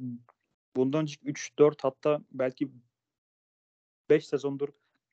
bundan 0.76 1.00
önceki 1.00 1.26
3-4 1.26 1.82
hatta 1.82 2.20
belki 2.30 2.68
5 4.10 4.26
sezondur 4.26 4.68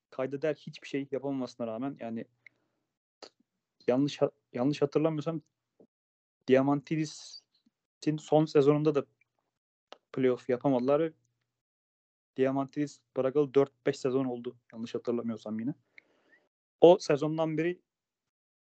kaydeder 0.10 0.56
hiçbir 0.56 0.88
şey 0.88 1.08
yapamamasına 1.12 1.67
rağmen 1.67 1.97
yani 1.99 2.25
yanlış 3.88 4.19
yanlış 4.54 4.82
hatırlamıyorsam 4.82 5.41
Diamantidis'in 6.47 7.44
son 8.17 8.45
sezonunda 8.45 8.95
da 8.95 9.05
playoff 10.13 10.49
yapamadılar 10.49 10.99
ve 10.99 11.13
Diamantidis 12.38 12.99
bırakalı 13.17 13.51
4-5 13.51 13.93
sezon 13.93 14.25
oldu 14.25 14.55
yanlış 14.73 14.95
hatırlamıyorsam 14.95 15.60
yine. 15.60 15.73
O 16.81 16.97
sezondan 16.99 17.58
beri 17.58 17.81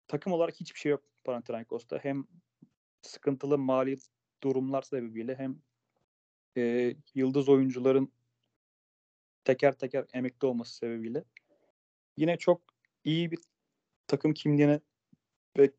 takım 0.09 0.33
olarak 0.33 0.61
hiçbir 0.61 0.79
şey 0.79 0.91
yok 0.91 1.05
Panathinaikos'ta. 1.25 1.99
Hem 2.03 2.25
sıkıntılı 3.03 3.59
mali 3.59 3.97
durumlar 4.43 4.83
sebebiyle 4.83 5.35
hem 5.35 5.59
e, 6.57 6.95
yıldız 7.15 7.49
oyuncuların 7.49 8.13
teker 9.45 9.73
teker 9.73 10.05
emekli 10.13 10.47
olması 10.47 10.77
sebebiyle 10.77 11.25
yine 12.17 12.37
çok 12.37 12.63
iyi 13.05 13.31
bir 13.31 13.39
takım 14.07 14.35
kimliğine 14.35 14.81
ve 15.59 15.71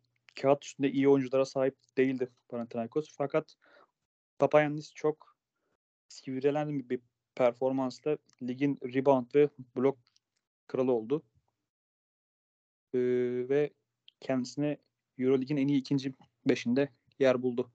kağıt 0.42 0.66
üstünde 0.66 0.92
iyi 0.92 1.10
oyunculara 1.10 1.46
sahip 1.46 1.78
değildi 1.98 2.30
Panathinaikos. 2.50 3.08
Fakat 3.18 3.56
Papayannis 4.40 4.94
çok 4.94 5.38
sivrelen 6.08 6.90
bir 6.90 7.02
performansla 7.36 8.18
ligin 8.42 8.80
rebound 8.84 9.36
ve 9.36 9.50
blok 9.76 9.98
kralı 10.68 10.92
oldu. 10.92 11.24
Ee, 12.94 13.00
ve 13.50 13.74
kendisine 14.20 14.78
Eurolig'in 15.18 15.58
en 15.58 15.68
iyi 15.68 15.80
ikinci 15.80 16.14
beşinde 16.46 16.90
yer 17.20 17.42
buldu. 17.42 17.72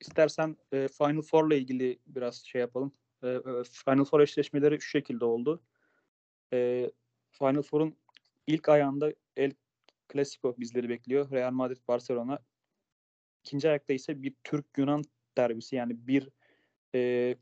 İstersen 0.00 0.56
e, 0.72 0.88
Final 0.88 1.22
Four 1.22 1.46
ile 1.50 1.58
ilgili 1.58 1.98
biraz 2.06 2.36
şey 2.44 2.60
yapalım. 2.60 2.92
E, 3.22 3.28
e, 3.28 3.40
Final 3.84 4.04
Four 4.04 4.20
eşleşmeleri 4.20 4.80
şu 4.80 4.88
şekilde 4.88 5.24
oldu. 5.24 5.62
E, 6.52 6.90
Final 7.30 7.62
Four'un 7.62 7.96
ilk 8.46 8.68
ayağında 8.68 9.12
El 9.36 9.52
Clasico 10.12 10.56
bizleri 10.58 10.88
bekliyor. 10.88 11.30
Real 11.30 11.52
Madrid 11.52 11.80
Barcelona. 11.88 12.38
İkinci 13.44 13.68
ayakta 13.68 13.94
ise 13.94 14.22
bir 14.22 14.34
Türk-Yunan 14.44 15.02
derbisi 15.38 15.76
yani 15.76 16.06
bir 16.06 16.28
e, 16.94 17.34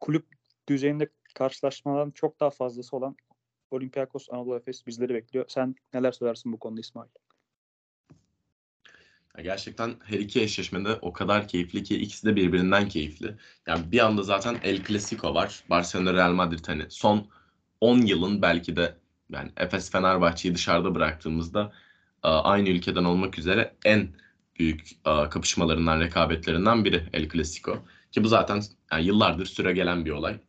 kulüp 0.00 0.26
düzeyinde 0.68 1.08
karşılaşmaların 1.34 2.10
çok 2.10 2.40
daha 2.40 2.50
fazlası 2.50 2.96
olan 2.96 3.16
Olympiakos 3.70 4.26
Anadolu 4.30 4.56
Efes 4.56 4.86
bizleri 4.86 5.14
bekliyor. 5.14 5.44
Sen 5.48 5.74
neler 5.94 6.12
söylersin 6.12 6.52
bu 6.52 6.58
konuda 6.58 6.80
İsmail? 6.80 7.10
Gerçekten 9.42 9.94
her 10.04 10.18
iki 10.18 10.42
eşleşmede 10.42 10.98
o 11.02 11.12
kadar 11.12 11.48
keyifli 11.48 11.82
ki 11.82 11.96
ikisi 11.96 12.26
de 12.26 12.36
birbirinden 12.36 12.88
keyifli. 12.88 13.36
Yani 13.66 13.92
bir 13.92 13.98
anda 13.98 14.22
zaten 14.22 14.56
El 14.62 14.84
Clasico 14.84 15.34
var. 15.34 15.64
Barcelona 15.70 16.14
Real 16.14 16.32
Madrid 16.32 16.64
hani 16.66 16.82
son 16.88 17.28
10 17.80 18.00
yılın 18.00 18.42
belki 18.42 18.76
de 18.76 19.01
yani 19.32 19.50
Efes 19.56 19.90
Fenerbahçe'yi 19.90 20.54
dışarıda 20.54 20.94
bıraktığımızda 20.94 21.72
e, 22.24 22.28
aynı 22.28 22.68
ülkeden 22.68 23.04
olmak 23.04 23.38
üzere 23.38 23.74
en 23.84 24.08
büyük 24.58 24.90
e, 25.06 25.28
kapışmalarından, 25.28 26.00
rekabetlerinden 26.00 26.84
biri 26.84 27.08
El 27.12 27.28
Clasico. 27.28 27.84
Ki 28.12 28.24
bu 28.24 28.28
zaten 28.28 28.62
yani 28.92 29.04
yıllardır 29.06 29.46
süre 29.46 29.72
gelen 29.72 30.04
bir 30.04 30.10
olay. 30.10 30.40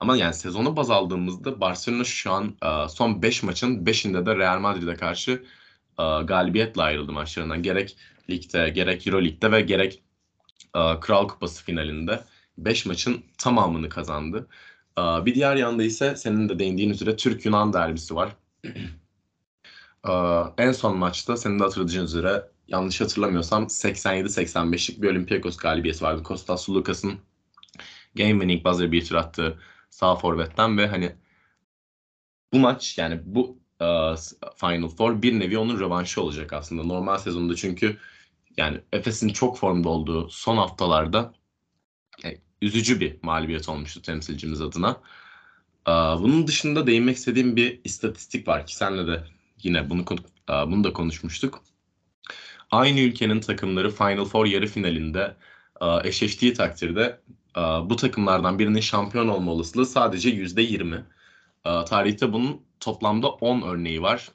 Ama 0.00 0.16
yani 0.16 0.34
sezonu 0.34 0.76
baz 0.76 0.90
aldığımızda 0.90 1.60
Barcelona 1.60 2.04
şu 2.04 2.32
an 2.32 2.56
e, 2.62 2.88
son 2.88 3.22
5 3.22 3.42
maçın 3.42 3.84
5'inde 3.84 4.26
de 4.26 4.36
Real 4.36 4.58
Madrid'e 4.58 4.94
karşı 4.94 5.44
galibiyetle 6.24 6.82
ayrıldı 6.82 7.12
maçlarından. 7.12 7.62
Gerek 7.62 7.96
ligde, 8.30 8.68
gerek 8.68 9.06
Euroleague'de 9.06 9.52
ve 9.52 9.60
gerek 9.60 10.02
Kral 11.00 11.28
Kupası 11.28 11.64
finalinde 11.64 12.24
5 12.58 12.86
maçın 12.86 13.24
tamamını 13.38 13.88
kazandı. 13.88 14.48
Bir 14.98 15.34
diğer 15.34 15.56
yanda 15.56 15.82
ise 15.82 16.16
senin 16.16 16.48
de 16.48 16.58
değindiğin 16.58 16.90
üzere 16.90 17.16
Türk-Yunan 17.16 17.72
derbisi 17.72 18.14
var. 18.14 18.36
En 20.58 20.72
son 20.72 20.96
maçta 20.98 21.36
senin 21.36 21.58
de 21.58 21.62
hatırladığın 21.62 22.04
üzere 22.04 22.50
yanlış 22.68 23.00
hatırlamıyorsam 23.00 23.64
87-85'lik 23.64 25.02
bir 25.02 25.10
Olympiakos 25.10 25.56
galibiyeti 25.56 26.04
vardı. 26.04 26.22
Kostas 26.22 26.62
Sulukas'ın 26.64 27.18
game 28.14 28.30
winning 28.30 28.64
buzzer 28.64 28.92
beater 28.92 29.16
attığı 29.16 29.58
sağ 29.90 30.16
forvetten 30.16 30.78
ve 30.78 30.86
hani 30.86 31.16
bu 32.52 32.58
maç 32.58 32.98
yani 32.98 33.20
bu 33.24 33.58
uh, 33.80 34.16
Final 34.56 34.88
Four 34.88 35.22
bir 35.22 35.40
nevi 35.40 35.58
onun 35.58 35.80
rövanşı 35.80 36.22
olacak 36.22 36.52
aslında. 36.52 36.82
Normal 36.82 37.18
sezonda 37.18 37.54
çünkü 37.56 37.98
yani 38.56 38.80
Efes'in 38.92 39.28
çok 39.28 39.58
formda 39.58 39.88
olduğu 39.88 40.28
son 40.30 40.56
haftalarda 40.56 41.34
yani, 42.24 42.40
üzücü 42.62 43.00
bir 43.00 43.16
mağlubiyet 43.22 43.68
olmuştu 43.68 44.02
temsilcimiz 44.02 44.60
adına. 44.60 44.90
Uh, 45.88 46.22
bunun 46.22 46.46
dışında 46.46 46.86
değinmek 46.86 47.16
istediğim 47.16 47.56
bir 47.56 47.80
istatistik 47.84 48.48
var 48.48 48.66
ki 48.66 48.76
senle 48.76 49.06
de 49.06 49.24
yine 49.62 49.90
bunu 49.90 50.00
uh, 50.00 50.70
bunu 50.70 50.84
da 50.84 50.92
konuşmuştuk. 50.92 51.62
Aynı 52.70 53.00
ülkenin 53.00 53.40
takımları 53.40 53.90
Final 53.90 54.24
Four 54.24 54.46
yarı 54.46 54.66
finalinde 54.66 55.36
uh, 55.80 56.04
eşleştiği 56.04 56.54
takdirde 56.54 57.20
uh, 57.56 57.90
bu 57.90 57.96
takımlardan 57.96 58.58
birinin 58.58 58.80
şampiyon 58.80 59.28
olma 59.28 59.52
olasılığı 59.52 59.86
sadece 59.86 60.30
%20. 60.30 61.02
Uh, 61.66 61.84
tarihte 61.84 62.32
bunun 62.32 62.62
toplamda 62.80 63.28
10 63.28 63.62
örneği 63.62 64.02
var 64.02 64.28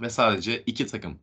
ve 0.00 0.10
sadece 0.10 0.62
iki 0.66 0.86
takım 0.86 1.18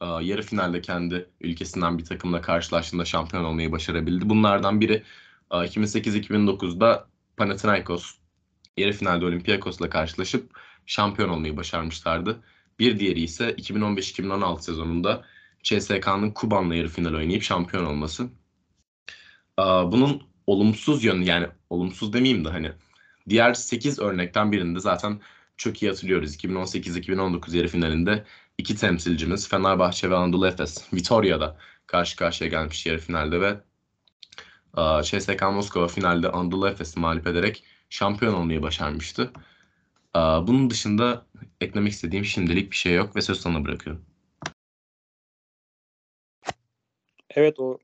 e, 0.00 0.06
yarı 0.06 0.42
finalde 0.42 0.80
kendi 0.80 1.30
ülkesinden 1.40 1.98
bir 1.98 2.04
takımla 2.04 2.40
karşılaştığında 2.40 3.04
şampiyon 3.04 3.44
olmayı 3.44 3.72
başarabildi. 3.72 4.28
Bunlardan 4.28 4.80
biri 4.80 5.02
2008-2009'da 5.50 7.08
Panathinaikos 7.36 8.14
yarı 8.76 8.92
finalde 8.92 9.24
Olympiakos'la 9.24 9.90
karşılaşıp 9.90 10.60
şampiyon 10.86 11.28
olmayı 11.28 11.56
başarmışlardı. 11.56 12.42
Bir 12.78 12.98
diğeri 12.98 13.20
ise 13.20 13.50
2015-2016 13.50 14.62
sezonunda 14.62 15.24
CSK'nın 15.62 16.30
Kuban'la 16.30 16.74
yarı 16.74 16.88
final 16.88 17.14
oynayıp 17.14 17.42
şampiyon 17.42 17.84
olması. 17.84 18.28
Bunun 19.58 20.22
olumsuz 20.46 21.04
yönü 21.04 21.24
yani 21.24 21.46
olumsuz 21.70 22.12
demeyeyim 22.12 22.44
de 22.44 22.48
hani 22.48 22.72
diğer 23.28 23.54
8 23.54 23.98
örnekten 23.98 24.52
birinde 24.52 24.80
zaten 24.80 25.20
çok 25.56 25.82
iyi 25.82 25.88
hatırlıyoruz. 25.88 26.36
2018-2019 26.36 27.56
yarı 27.56 27.68
finalinde 27.68 28.24
iki 28.58 28.76
temsilcimiz 28.76 29.48
Fenerbahçe 29.48 30.10
ve 30.10 30.16
Anadolu 30.16 30.46
Efes 30.46 30.92
Vitoria'da 30.94 31.58
karşı 31.86 32.16
karşıya 32.16 32.50
gelmiş 32.50 32.86
yarı 32.86 32.98
finalde 32.98 33.40
ve 33.40 33.60
CSK 34.76 35.42
Moskova 35.42 35.88
finalde 35.88 36.28
Anadolu 36.28 36.68
Efes'i 36.68 37.00
mağlup 37.00 37.26
ederek 37.26 37.64
şampiyon 37.90 38.34
olmayı 38.34 38.62
başarmıştı. 38.62 39.32
Bunun 40.14 40.70
dışında 40.70 41.26
eklemek 41.60 41.92
istediğim 41.92 42.24
şimdilik 42.24 42.70
bir 42.70 42.76
şey 42.76 42.94
yok 42.94 43.16
ve 43.16 43.22
söz 43.22 43.40
sana 43.40 43.64
bırakıyorum. 43.64 44.04
Evet 47.30 47.60
o 47.60 47.78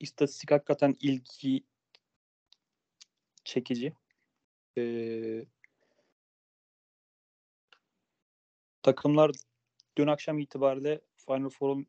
istatistik 0.00 0.50
hakikaten 0.50 0.96
ilgi 1.00 1.64
çekici. 3.44 3.92
Ee, 4.78 5.44
takımlar 8.82 9.30
dün 9.96 10.06
akşam 10.06 10.38
itibariyle 10.38 11.00
Final 11.16 11.48
Four'un 11.48 11.86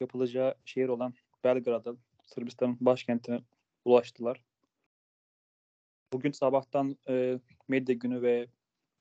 yapılacağı 0.00 0.54
şehir 0.64 0.88
olan 0.88 1.14
Belgrad'a, 1.44 1.94
Sırbistan'ın 2.24 2.76
başkentine 2.80 3.40
ulaştılar. 3.86 4.42
Bugün 6.12 6.32
sabahtan 6.32 6.96
e, 7.08 7.38
medya 7.68 7.94
günü 7.94 8.22
ve 8.22 8.48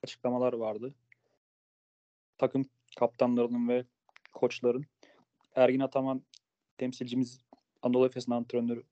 açıklamalar 0.03 0.53
vardı. 0.53 0.93
Takım 2.37 2.65
kaptanlarının 2.99 3.69
ve 3.69 3.85
koçların. 4.33 4.85
Ergin 5.55 5.79
Ataman 5.79 6.23
temsilcimiz 6.77 7.39
Anadolu 7.81 8.05
Efes'in 8.05 8.31
antrenörü 8.31 8.83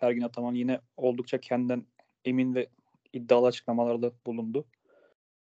Ergin 0.00 0.22
Ataman 0.22 0.54
yine 0.54 0.80
oldukça 0.96 1.40
kendinden 1.40 1.86
emin 2.24 2.54
ve 2.54 2.68
iddialı 3.12 3.46
açıklamalarda 3.46 4.12
bulundu. 4.26 4.64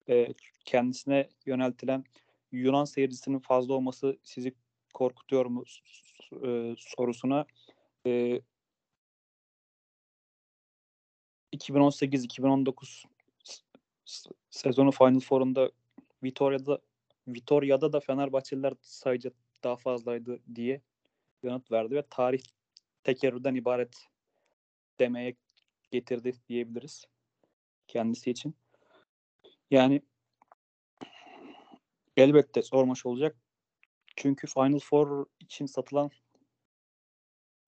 E, 0.10 0.34
kendisine 0.66 1.30
yöneltilen 1.46 2.04
Yunan 2.52 2.86
seyircisinin 2.86 3.40
fazla 3.40 3.74
olması 3.74 4.18
sizi 4.24 4.54
korkutuyor 4.94 5.46
mu 5.46 5.64
e, 6.46 6.76
sorusuna 6.78 7.46
e, 8.06 8.42
2018-2019 11.54 13.06
sezonu 14.50 14.92
Final 14.92 15.20
Four'unda 15.20 15.72
Vitoria'da 16.24 16.80
Vitoria'da 17.28 17.94
da 17.94 18.00
Fenerbahçeliler 18.00 18.74
sayıca 18.82 19.32
daha 19.64 19.76
fazlaydı 19.76 20.40
diye 20.56 20.82
yanıt 21.44 21.72
verdi 21.72 21.96
ve 21.96 22.04
tarih 22.10 22.42
tekerrürden 23.04 23.56
ibaret 23.56 24.08
demeye 25.00 25.36
getirdi 25.92 26.34
diyebiliriz 26.50 27.06
kendisi 27.88 28.32
için. 28.32 28.56
Yani 29.72 30.02
elbette 32.18 32.62
zor 32.62 32.84
maç 32.84 33.06
olacak. 33.06 33.38
Çünkü 34.16 34.48
Final 34.48 34.80
Four 34.80 35.26
için 35.40 35.66
satılan 35.66 36.10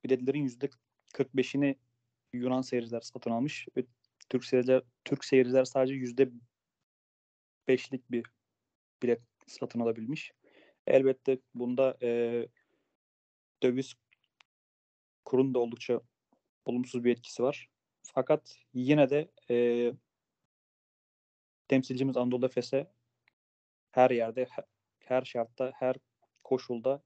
biletlerin 0.04 0.44
yüzde 0.44 0.70
45'ini 1.14 1.76
Yunan 2.34 2.62
seyirciler 2.62 3.02
satın 3.02 3.32
almış 3.32 3.68
ve 3.78 3.86
Türk 4.30 4.46
seyirciler 4.46 4.82
Türk 5.06 5.26
seyirciler 5.26 5.66
sadece 5.66 5.94
yüzde 5.94 6.32
beşlik 7.68 8.12
bir 8.12 8.26
bilet 9.04 9.22
satın 9.48 9.80
alabilmiş. 9.80 10.32
Elbette 10.88 11.38
bunda 11.56 11.98
e, 12.02 12.48
döviz 13.64 13.94
kurun 15.26 15.54
da 15.54 15.60
oldukça 15.60 16.02
olumsuz 16.66 17.04
bir 17.04 17.12
etkisi 17.12 17.44
var. 17.44 17.70
Fakat 18.04 18.56
yine 18.74 19.10
de 19.10 19.32
e, 19.50 19.94
temsilcimiz 21.68 22.18
Anadolu 22.18 22.46
Efes'e 22.46 22.92
her 23.92 24.12
yerde, 24.12 24.48
her 25.00 25.22
şartta, 25.22 25.72
her 25.76 25.96
koşulda 26.44 27.04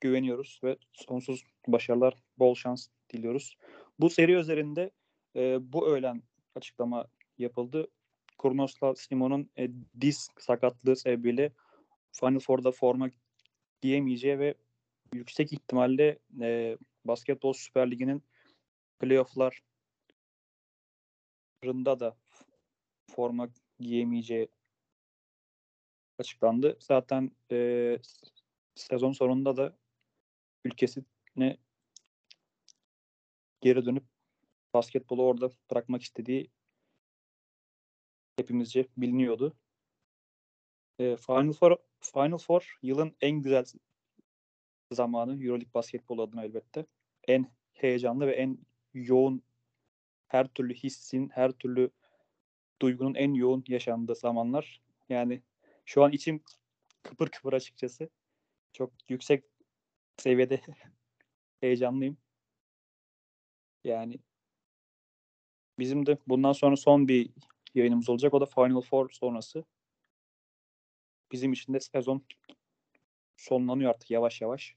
güveniyoruz 0.00 0.60
ve 0.64 0.76
sonsuz 0.92 1.44
başarılar, 1.66 2.14
bol 2.38 2.54
şans 2.54 2.88
diliyoruz. 3.12 3.56
Bu 3.98 4.10
seri 4.10 4.32
üzerinde 4.32 4.90
e, 5.36 5.72
bu 5.72 5.88
öğlen 5.88 6.22
açıklama 6.54 7.06
yapıldı. 7.38 7.88
Kurnoslav 8.38 8.94
Simon'un 8.94 9.50
e, 9.58 9.70
diz 10.00 10.28
sakatlığı 10.38 10.96
sebebiyle 10.96 11.52
Final 12.12 12.38
Four'da 12.38 12.72
forma 12.72 13.10
giyemeyeceği 13.80 14.38
ve 14.38 14.54
yüksek 15.14 15.52
ihtimalle 15.52 16.18
e, 16.40 16.78
Basketbol 17.04 17.52
Süper 17.52 17.90
Ligi'nin 17.90 18.22
playoff'larında 18.98 19.62
da 22.00 22.16
forma 23.10 23.48
giyemeyeceği 23.80 24.48
açıklandı. 26.18 26.76
Zaten 26.80 27.30
e, 27.52 27.98
sezon 28.74 29.12
sonunda 29.12 29.56
da 29.56 29.76
ülkesine 30.64 31.56
geri 33.62 33.84
dönüp 33.84 34.04
basketbolu 34.74 35.24
orada 35.24 35.50
bırakmak 35.70 36.02
istediği 36.02 36.50
hepimizce 38.36 38.86
biliniyordu. 38.96 39.56
E, 40.98 41.16
Final 41.16 41.52
Four 41.52 41.76
Final 42.00 42.38
Four 42.38 42.78
yılın 42.82 43.16
en 43.20 43.42
güzel 43.42 43.64
zamanı 44.92 45.32
EuroLeague 45.32 45.74
basketbol 45.74 46.18
adına 46.18 46.44
elbette. 46.44 46.86
En 47.28 47.52
heyecanlı 47.72 48.26
ve 48.26 48.32
en 48.32 48.58
yoğun 48.94 49.42
her 50.28 50.48
türlü 50.48 50.74
hissin, 50.74 51.28
her 51.28 51.52
türlü 51.52 51.90
duygunun 52.82 53.14
en 53.14 53.34
yoğun 53.34 53.64
yaşandığı 53.68 54.14
zamanlar. 54.14 54.82
Yani 55.08 55.42
şu 55.84 56.04
an 56.04 56.12
içim 56.12 56.42
kıpır 57.02 57.28
kıpır 57.28 57.52
açıkçası. 57.52 58.10
Çok 58.72 58.92
yüksek 59.08 59.44
seviyede 60.16 60.60
heyecanlıyım. 61.60 62.21
Yani 63.84 64.18
bizim 65.78 66.06
de 66.06 66.18
bundan 66.28 66.52
sonra 66.52 66.76
son 66.76 67.08
bir 67.08 67.30
yayınımız 67.74 68.08
olacak. 68.08 68.34
O 68.34 68.40
da 68.40 68.46
Final 68.46 68.80
Four 68.80 69.10
sonrası. 69.10 69.64
Bizim 71.32 71.52
için 71.52 71.74
de 71.74 71.80
sezon 71.80 72.24
sonlanıyor 73.36 73.90
artık 73.90 74.10
yavaş 74.10 74.40
yavaş. 74.40 74.76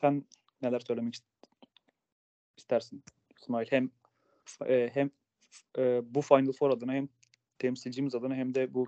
Sen 0.00 0.24
neler 0.62 0.80
söylemek 0.80 1.16
istersin 2.56 3.04
İsmail? 3.36 3.66
Hem 3.70 3.90
e, 4.66 4.90
hem 4.94 5.10
e, 5.78 6.14
bu 6.14 6.22
Final 6.22 6.52
Four 6.52 6.70
adına 6.70 6.92
hem 6.92 7.08
temsilcimiz 7.58 8.14
adına 8.14 8.34
hem 8.34 8.54
de 8.54 8.74
bu 8.74 8.86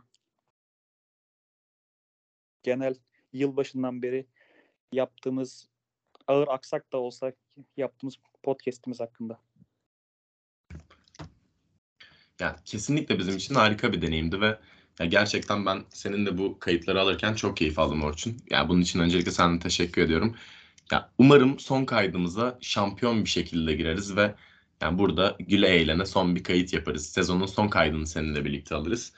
genel 2.62 2.94
yılbaşından 3.32 4.02
beri 4.02 4.26
yaptığımız 4.92 5.68
ağır 6.26 6.48
aksak 6.48 6.92
da 6.92 6.98
olsa 6.98 7.32
yaptığımız 7.76 8.14
podcast'imiz 8.42 9.00
hakkında. 9.00 9.38
Ya 12.40 12.56
kesinlikle 12.64 13.18
bizim 13.18 13.36
için 13.36 13.54
harika 13.54 13.92
bir 13.92 14.02
deneyimdi 14.02 14.40
ve 14.40 14.58
ya 15.00 15.06
gerçekten 15.06 15.66
ben 15.66 15.84
senin 15.90 16.26
de 16.26 16.38
bu 16.38 16.58
kayıtları 16.58 17.00
alırken 17.00 17.34
çok 17.34 17.56
keyif 17.56 17.78
aldım 17.78 18.04
Orçun. 18.04 18.36
Yani 18.50 18.68
bunun 18.68 18.80
için 18.80 19.00
öncelikle 19.00 19.30
sana 19.30 19.58
teşekkür 19.58 20.02
ediyorum. 20.02 20.36
Ya 20.92 21.10
umarım 21.18 21.58
son 21.58 21.84
kaydımıza 21.84 22.58
şampiyon 22.60 23.24
bir 23.24 23.28
şekilde 23.28 23.74
gireriz 23.74 24.16
ve 24.16 24.34
yani 24.82 24.98
burada 24.98 25.36
güle 25.38 25.68
eğlene 25.68 26.06
son 26.06 26.36
bir 26.36 26.44
kayıt 26.44 26.72
yaparız. 26.72 27.06
Sezonun 27.06 27.46
son 27.46 27.68
kaydını 27.68 28.06
seninle 28.06 28.44
birlikte 28.44 28.74
alırız. 28.74 29.12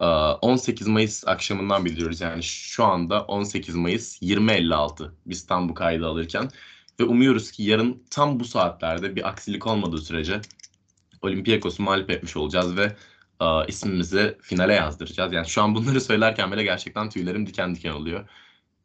18 0.00 0.86
Mayıs 0.88 1.28
akşamından 1.28 1.84
biliyoruz. 1.84 2.20
Yani 2.20 2.42
şu 2.42 2.84
anda 2.84 3.24
18 3.24 3.74
Mayıs 3.74 4.22
20.56 4.22 5.10
biz 5.26 5.46
tam 5.46 5.68
bu 5.68 5.74
kaydı 5.74 6.06
alırken. 6.06 6.50
Ve 7.00 7.04
umuyoruz 7.04 7.50
ki 7.50 7.62
yarın 7.62 8.02
tam 8.10 8.40
bu 8.40 8.44
saatlerde 8.44 9.16
bir 9.16 9.28
aksilik 9.28 9.66
olmadığı 9.66 9.98
sürece 9.98 10.40
Olympiakos'u 11.22 11.82
mağlup 11.82 12.10
etmiş 12.10 12.36
olacağız 12.36 12.76
ve 12.76 12.96
uh, 13.40 13.68
ismimizi 13.68 14.36
finale 14.42 14.74
yazdıracağız. 14.74 15.32
Yani 15.32 15.48
şu 15.48 15.62
an 15.62 15.74
bunları 15.74 16.00
söylerken 16.00 16.52
bile 16.52 16.62
gerçekten 16.62 17.10
tüylerim 17.10 17.46
diken 17.46 17.74
diken 17.74 17.92
oluyor. 17.92 18.28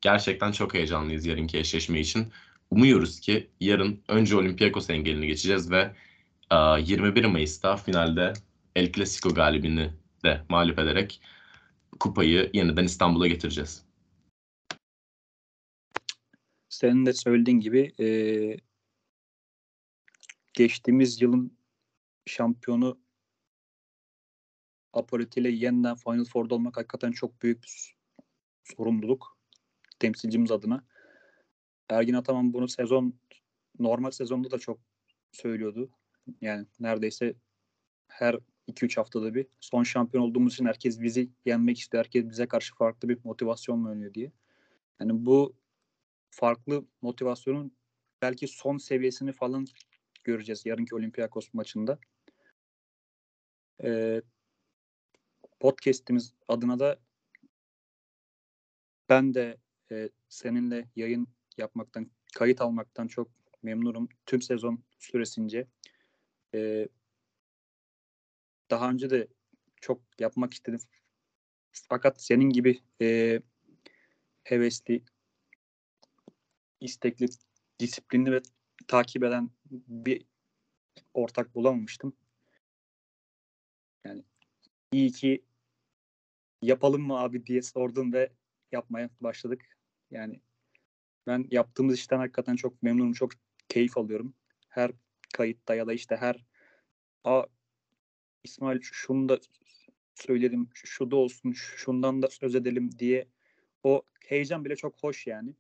Gerçekten 0.02 0.52
çok 0.52 0.74
heyecanlıyız 0.74 1.26
yarınki 1.26 1.58
eşleşme 1.58 2.00
için. 2.00 2.28
Umuyoruz 2.72 3.20
ki 3.20 3.50
yarın 3.60 4.02
önce 4.08 4.36
Olympiakos 4.38 4.90
engelini 4.90 5.28
geçeceğiz 5.28 5.72
ve 5.72 5.96
uh, 6.52 6.90
21 6.90 7.26
Mayıs'ta 7.26 7.78
finalde 7.78 8.34
El 8.76 8.92
Clasico 8.92 9.34
galibini 9.34 9.94
de 10.24 10.42
mağlup 10.50 10.80
ederek 10.80 11.22
kupayı 12.00 12.50
yeniden 12.54 12.84
İstanbul'a 12.84 13.28
getireceğiz. 13.28 13.84
Senin 16.74 17.06
de 17.06 17.14
söylediğin 17.14 17.60
gibi 17.60 17.94
e, 18.00 18.08
geçtiğimiz 20.54 21.22
yılın 21.22 21.58
şampiyonu 22.26 23.00
Apolloti 24.94 25.40
ile 25.40 25.50
yeniden 25.50 25.96
Final 25.96 26.26
Four'da 26.26 26.56
olmak 26.56 26.78
hakikaten 26.78 27.12
çok 27.12 27.42
büyük 27.42 27.64
bir 27.64 27.96
sorumluluk 28.64 29.38
temsilcimiz 30.00 30.52
adına. 30.52 30.86
Ergin 31.90 32.14
Ataman 32.14 32.54
bunu 32.54 32.68
sezon 32.68 33.20
normal 33.80 34.12
sezonda 34.12 34.52
da 34.52 34.60
çok 34.60 34.80
söylüyordu. 35.32 35.90
Yani 36.42 36.68
neredeyse 36.80 37.36
her 38.08 38.40
2-3 38.68 38.98
haftada 38.98 39.36
bir 39.36 39.48
son 39.60 39.84
şampiyon 39.84 40.24
olduğumuz 40.24 40.54
için 40.54 40.66
herkes 40.66 41.02
bizi 41.02 41.30
yenmek 41.46 41.80
istiyor. 41.80 42.04
Herkes 42.04 42.30
bize 42.30 42.48
karşı 42.48 42.76
farklı 42.76 43.10
bir 43.10 43.18
motivasyonla 43.24 43.90
oynuyor 43.90 44.14
diye. 44.14 44.32
Yani 45.00 45.26
bu 45.26 45.56
farklı 46.34 46.86
motivasyonun 47.02 47.78
belki 48.22 48.48
son 48.48 48.78
seviyesini 48.78 49.32
falan 49.32 49.66
göreceğiz 50.24 50.66
yarınki 50.66 50.96
Olympiakos 50.96 51.54
maçında. 51.54 52.00
Ee, 53.84 54.22
podcast'imiz 55.60 56.34
adına 56.48 56.80
da 56.80 57.00
ben 59.10 59.34
de 59.34 59.58
e, 59.92 60.10
seninle 60.30 60.90
yayın 60.96 61.28
yapmaktan, 61.58 62.12
kayıt 62.36 62.62
almaktan 62.62 63.08
çok 63.08 63.32
memnunum. 63.64 64.10
Tüm 64.26 64.42
sezon 64.42 64.84
süresince. 65.00 65.68
E, 66.56 66.88
daha 68.70 68.90
önce 68.90 69.10
de 69.10 69.28
çok 69.82 70.02
yapmak 70.20 70.54
istedim. 70.54 70.80
Fakat 71.72 72.22
senin 72.24 72.50
gibi 72.50 72.80
e, 73.02 73.40
hevesli, 74.44 75.04
istekli, 76.84 77.28
disiplinli 77.80 78.32
ve 78.32 78.42
takip 78.88 79.24
eden 79.24 79.50
bir 79.88 80.26
ortak 81.14 81.56
bulamamıştım. 81.56 82.14
Yani 84.06 84.24
iyi 84.92 85.12
ki 85.12 85.44
yapalım 86.62 87.02
mı 87.02 87.20
abi 87.20 87.46
diye 87.46 87.62
sordum 87.62 88.14
ve 88.14 88.32
yapmaya 88.72 89.10
başladık. 89.22 89.78
Yani 90.12 90.42
ben 91.28 91.48
yaptığımız 91.52 91.96
işten 91.96 92.18
hakikaten 92.18 92.56
çok 92.56 92.84
memnunum, 92.84 93.14
çok 93.14 93.32
keyif 93.70 93.98
alıyorum. 93.98 94.34
Her 94.70 94.92
kayıtta 95.34 95.76
ya 95.76 95.88
da 95.88 95.94
işte 95.94 96.16
her 96.16 96.46
a 97.24 97.44
İsmail 98.44 98.80
şunu 98.82 99.30
da 99.30 99.40
söyledim, 100.16 100.70
şu 100.74 101.12
da 101.12 101.16
olsun, 101.16 101.52
şundan 101.52 102.22
da 102.22 102.28
söz 102.28 102.56
edelim 102.56 103.00
diye 103.00 103.28
o 103.84 104.02
heyecan 104.20 104.66
bile 104.66 104.76
çok 104.76 105.04
hoş 105.04 105.28
yani. 105.28 105.56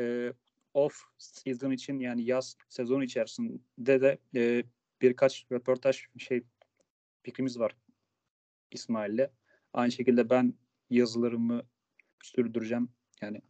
Ee, 0.00 0.32
off 0.74 1.02
season 1.18 1.70
için 1.70 1.98
yani 1.98 2.22
yaz 2.24 2.56
sezonu 2.68 3.04
içerisinde 3.04 4.00
de 4.00 4.18
e, 4.34 4.64
birkaç 5.02 5.46
röportaj 5.52 6.06
şey 6.18 6.42
fikrimiz 7.22 7.58
var 7.58 7.76
İsmail'le. 8.70 9.30
Aynı 9.72 9.92
şekilde 9.92 10.30
ben 10.30 10.54
yazılarımı 10.90 11.62
sürdüreceğim. 12.22 12.88
Yani 13.20 13.42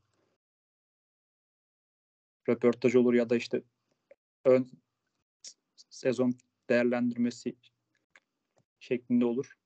röportaj 2.49 2.95
olur 2.95 3.15
ya 3.15 3.31
da 3.31 3.37
işte 3.37 3.63
ön 4.45 4.71
sezon 5.91 6.35
değerlendirmesi 6.69 7.57
şeklinde 8.81 9.25
olur. 9.25 9.59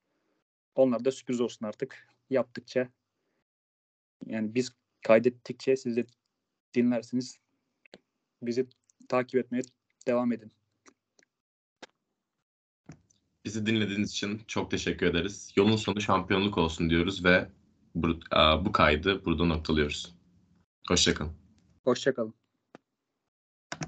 Onlar 0.75 1.05
da 1.05 1.11
sürpriz 1.11 1.41
olsun 1.41 1.67
artık. 1.67 2.09
Yaptıkça 2.31 2.89
yani 4.27 4.55
biz 4.55 4.73
kaydettikçe 5.03 5.77
siz 5.77 5.97
de 5.97 6.05
dinlersiniz. 6.75 7.39
Bizi 8.43 8.67
takip 9.09 9.41
etmeye 9.41 9.63
devam 10.07 10.33
edin. 10.33 10.53
Bizi 13.45 13.67
dinlediğiniz 13.67 14.11
için 14.11 14.41
çok 14.47 14.71
teşekkür 14.71 15.07
ederiz. 15.07 15.53
Yolun 15.57 15.77
sonu 15.77 16.01
şampiyonluk 16.01 16.59
olsun 16.59 16.91
diyoruz 16.91 17.25
ve 17.25 17.49
bu, 17.95 18.21
bu 18.65 18.73
kaydı 18.73 19.25
burada 19.25 19.45
noktalıyoruz. 19.45 20.15
Hoşçakalın. 20.89 21.33
Hoşçakalın. 21.85 22.35